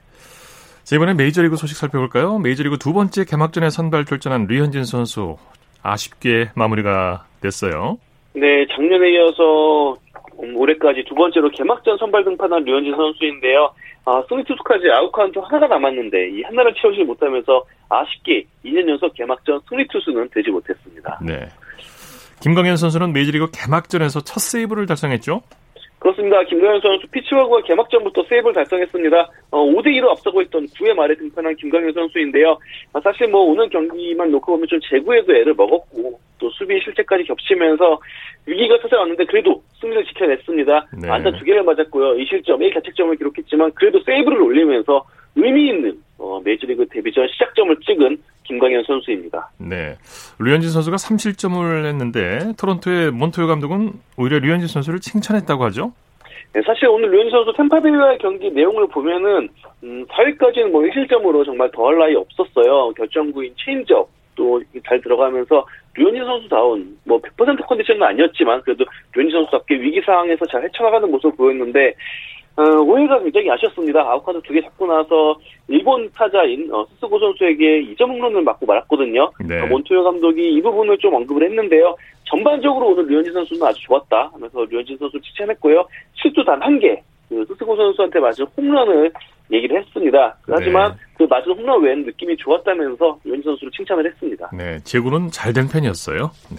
자, 0.84 0.96
이번에 0.96 1.12
메이저리그 1.12 1.56
소식 1.56 1.76
살펴볼까요? 1.76 2.38
메이저리그 2.38 2.78
두 2.78 2.94
번째 2.94 3.26
개막전에 3.26 3.68
선발 3.68 4.06
출전한 4.06 4.46
류현진 4.46 4.84
선수 4.84 5.36
아쉽게 5.82 6.48
마무리가 6.54 7.26
됐어요. 7.42 7.98
네, 8.34 8.66
작년에 8.68 9.10
이어서 9.12 9.96
음, 10.42 10.56
올해까지 10.56 11.04
두 11.08 11.14
번째로 11.14 11.50
개막전 11.50 11.98
선발 11.98 12.24
등판한 12.24 12.64
류현진 12.64 12.94
선수인데요. 12.94 13.72
아, 14.04 14.22
승리 14.28 14.42
투수까지 14.44 14.90
아웃 14.90 15.10
카운트 15.12 15.38
하나가 15.38 15.74
남았는데 15.74 16.30
이 16.30 16.42
하나를 16.42 16.72
채우지 16.80 17.04
못하면서 17.04 17.64
아쉽게 17.88 18.44
2년 18.64 18.88
연속 18.88 19.12
개막전 19.14 19.60
승리 19.68 19.86
투수는 19.88 20.28
되지 20.32 20.50
못했습니다. 20.50 21.18
네. 21.22 21.46
김광현 22.40 22.76
선수는 22.76 23.12
메이저리그 23.12 23.50
개막전에서 23.52 24.20
첫 24.20 24.40
세이브를 24.40 24.86
달성했죠? 24.86 25.42
그렇습니다. 25.98 26.42
김광현 26.44 26.80
선수 26.80 27.06
피츠버그와 27.08 27.62
개막전부터 27.62 28.24
세이브를 28.28 28.54
달성했습니다. 28.54 29.30
어, 29.50 29.64
5대2로 29.64 30.10
앞서고 30.10 30.42
있던 30.42 30.66
9회 30.66 30.94
말에 30.94 31.16
등판한 31.16 31.56
김광현 31.56 31.92
선수인데요. 31.92 32.56
아, 32.92 33.00
사실 33.00 33.28
뭐 33.28 33.40
오늘 33.42 33.68
경기만 33.68 34.30
놓고 34.30 34.52
보면 34.52 34.68
좀 34.68 34.78
제구에도 34.88 35.34
애를 35.34 35.54
먹었고 35.54 36.20
또 36.38 36.50
수비 36.50 36.80
실책까지 36.80 37.24
겹치면서 37.24 38.00
위기가 38.46 38.78
찾아왔는데 38.80 39.24
그래도 39.24 39.62
승리를 39.80 40.04
지켜냈습니다. 40.04 40.86
네. 41.02 41.10
안타 41.10 41.32
두 41.32 41.44
개를 41.44 41.64
맞았고요. 41.64 42.16
2실점, 42.16 42.60
1자책점을 42.60 43.18
기록했지만 43.18 43.72
그래도 43.74 44.00
세이브를 44.04 44.40
올리면서 44.40 45.04
의미 45.34 45.68
있는 45.68 45.98
어, 46.18 46.40
메이저리그 46.44 46.86
데뷔전 46.88 47.28
시작점을 47.28 47.76
찍은 47.84 48.18
김광현 48.48 48.82
선수입니다. 48.84 49.50
네. 49.58 49.96
류현진 50.40 50.70
선수가 50.70 50.96
3실점을 50.96 51.84
했는데 51.86 52.52
토론토의 52.58 53.10
몬토요 53.12 53.46
감독은 53.46 53.92
오히려 54.16 54.38
류현진 54.38 54.68
선수를 54.68 55.00
칭찬했다고 55.00 55.64
하죠? 55.66 55.92
네, 56.54 56.62
사실 56.66 56.88
오늘 56.88 57.10
류현진 57.10 57.30
선수 57.30 57.52
템파베이와의 57.56 58.18
경기 58.18 58.50
내용을 58.50 58.88
보면은 58.88 59.48
음, 59.84 60.06
4회까지는 60.06 60.70
뭐 60.70 60.82
1실점으로 60.82 61.44
정말 61.44 61.70
더할 61.72 61.98
나위 61.98 62.16
없었어요. 62.16 62.92
결정구인 62.96 63.54
체인지업 63.58 64.08
또 64.34 64.60
잘 64.86 65.00
들어가면서 65.00 65.66
류현진 65.94 66.24
선수다운 66.24 66.96
뭐 67.04 67.20
100% 67.20 67.66
컨디션은 67.66 68.02
아니었지만 68.02 68.62
그래도 68.62 68.84
류현진 69.14 69.36
선수답게 69.36 69.74
위기 69.80 70.00
상황에서 70.00 70.46
잘 70.46 70.62
헤쳐나가는 70.62 71.10
모습을 71.10 71.36
보였는데 71.36 71.92
어, 72.58 72.62
5회가 72.82 73.20
굉장히 73.22 73.48
아쉬웠습니다. 73.52 74.00
아웃카운트 74.00 74.42
두 74.42 74.52
개 74.52 74.60
잡고 74.60 74.86
나서 74.86 75.38
일본 75.68 76.10
타자인 76.12 76.68
어, 76.74 76.84
스스고 76.90 77.18
선수에게 77.20 77.82
2점 77.94 78.08
홈런을 78.10 78.42
맞고 78.42 78.66
말았거든요. 78.66 79.30
네. 79.46 79.60
어, 79.60 79.66
몬토요 79.66 80.02
감독이 80.02 80.42
이 80.54 80.60
부분을 80.60 80.98
좀 80.98 81.14
언급을 81.14 81.44
했는데요. 81.44 81.94
전반적으로 82.24 82.88
오늘 82.88 83.06
류현진 83.06 83.32
선수는 83.32 83.62
아주 83.64 83.80
좋았다 83.82 84.30
하면서 84.34 84.64
류현진 84.64 84.98
선수 84.98 85.20
칭찬했고요. 85.20 85.86
실수 86.14 86.44
단 86.44 86.60
한 86.60 86.80
개, 86.80 87.00
그 87.28 87.44
스스고 87.46 87.76
선수한테 87.76 88.18
맞은 88.18 88.44
홈런을 88.56 89.12
얘기를 89.52 89.80
했습니다. 89.80 90.36
하지만 90.48 90.90
네. 90.90 90.96
그 91.16 91.22
맞은 91.24 91.52
홈런 91.52 91.82
외에는 91.82 92.04
느낌이 92.06 92.36
좋았다면서 92.38 93.20
류현진 93.24 93.42
선수를 93.52 93.70
칭찬을 93.72 94.04
했습니다. 94.06 94.50
네, 94.52 94.78
제구는 94.84 95.30
잘 95.30 95.52
된 95.52 95.68
편이었어요. 95.68 96.30
네. 96.50 96.56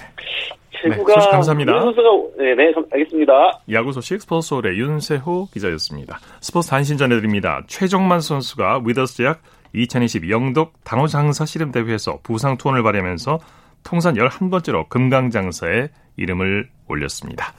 제구가 0.82 1.16
네, 1.16 1.32
감사합니다. 1.32 1.80
선수가 1.80 2.10
네, 2.38 2.56
네, 2.56 2.74
알겠습니다. 2.92 3.34
야구 3.72 3.92
소식 3.92 4.22
스포츠홀의 4.22 4.78
윤세호 4.80 5.48
기자였습니다. 5.54 6.20
스포츠 6.42 6.70
단신 6.70 6.98
전해드립니다. 6.98 7.64
최정만 7.68 8.22
선수가 8.22 8.84
위더스 8.86 9.18
제약 9.18 9.42
2020 9.74 10.30
영덕 10.30 10.74
단호장사 10.84 11.46
씨름 11.46 11.72
대회에서 11.72 12.20
부상 12.24 12.58
투혼을 12.58 12.84
발휘하면서 12.84 13.40
통산 13.84 14.16
11번째로 14.16 14.88
금강장사에 14.90 15.90
이름을 16.18 16.70
올렸습니다. 16.88 17.54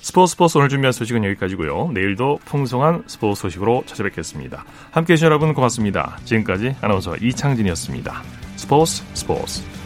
스포츠 0.00 0.32
스포츠 0.32 0.58
오늘 0.58 0.68
준비한 0.68 0.92
소식은 0.92 1.24
여기까지고요. 1.24 1.90
내일도 1.94 2.38
풍성한 2.44 3.04
스포츠 3.06 3.42
소식으로 3.42 3.84
찾아뵙겠습니다. 3.86 4.64
함께해 4.90 5.16
주신 5.16 5.26
여러분 5.26 5.54
고맙습니다. 5.54 6.16
지금까지 6.24 6.74
아나운서 6.80 7.16
이창진이었습니다. 7.16 8.22
스포츠 8.56 9.04
스포츠 9.14 9.81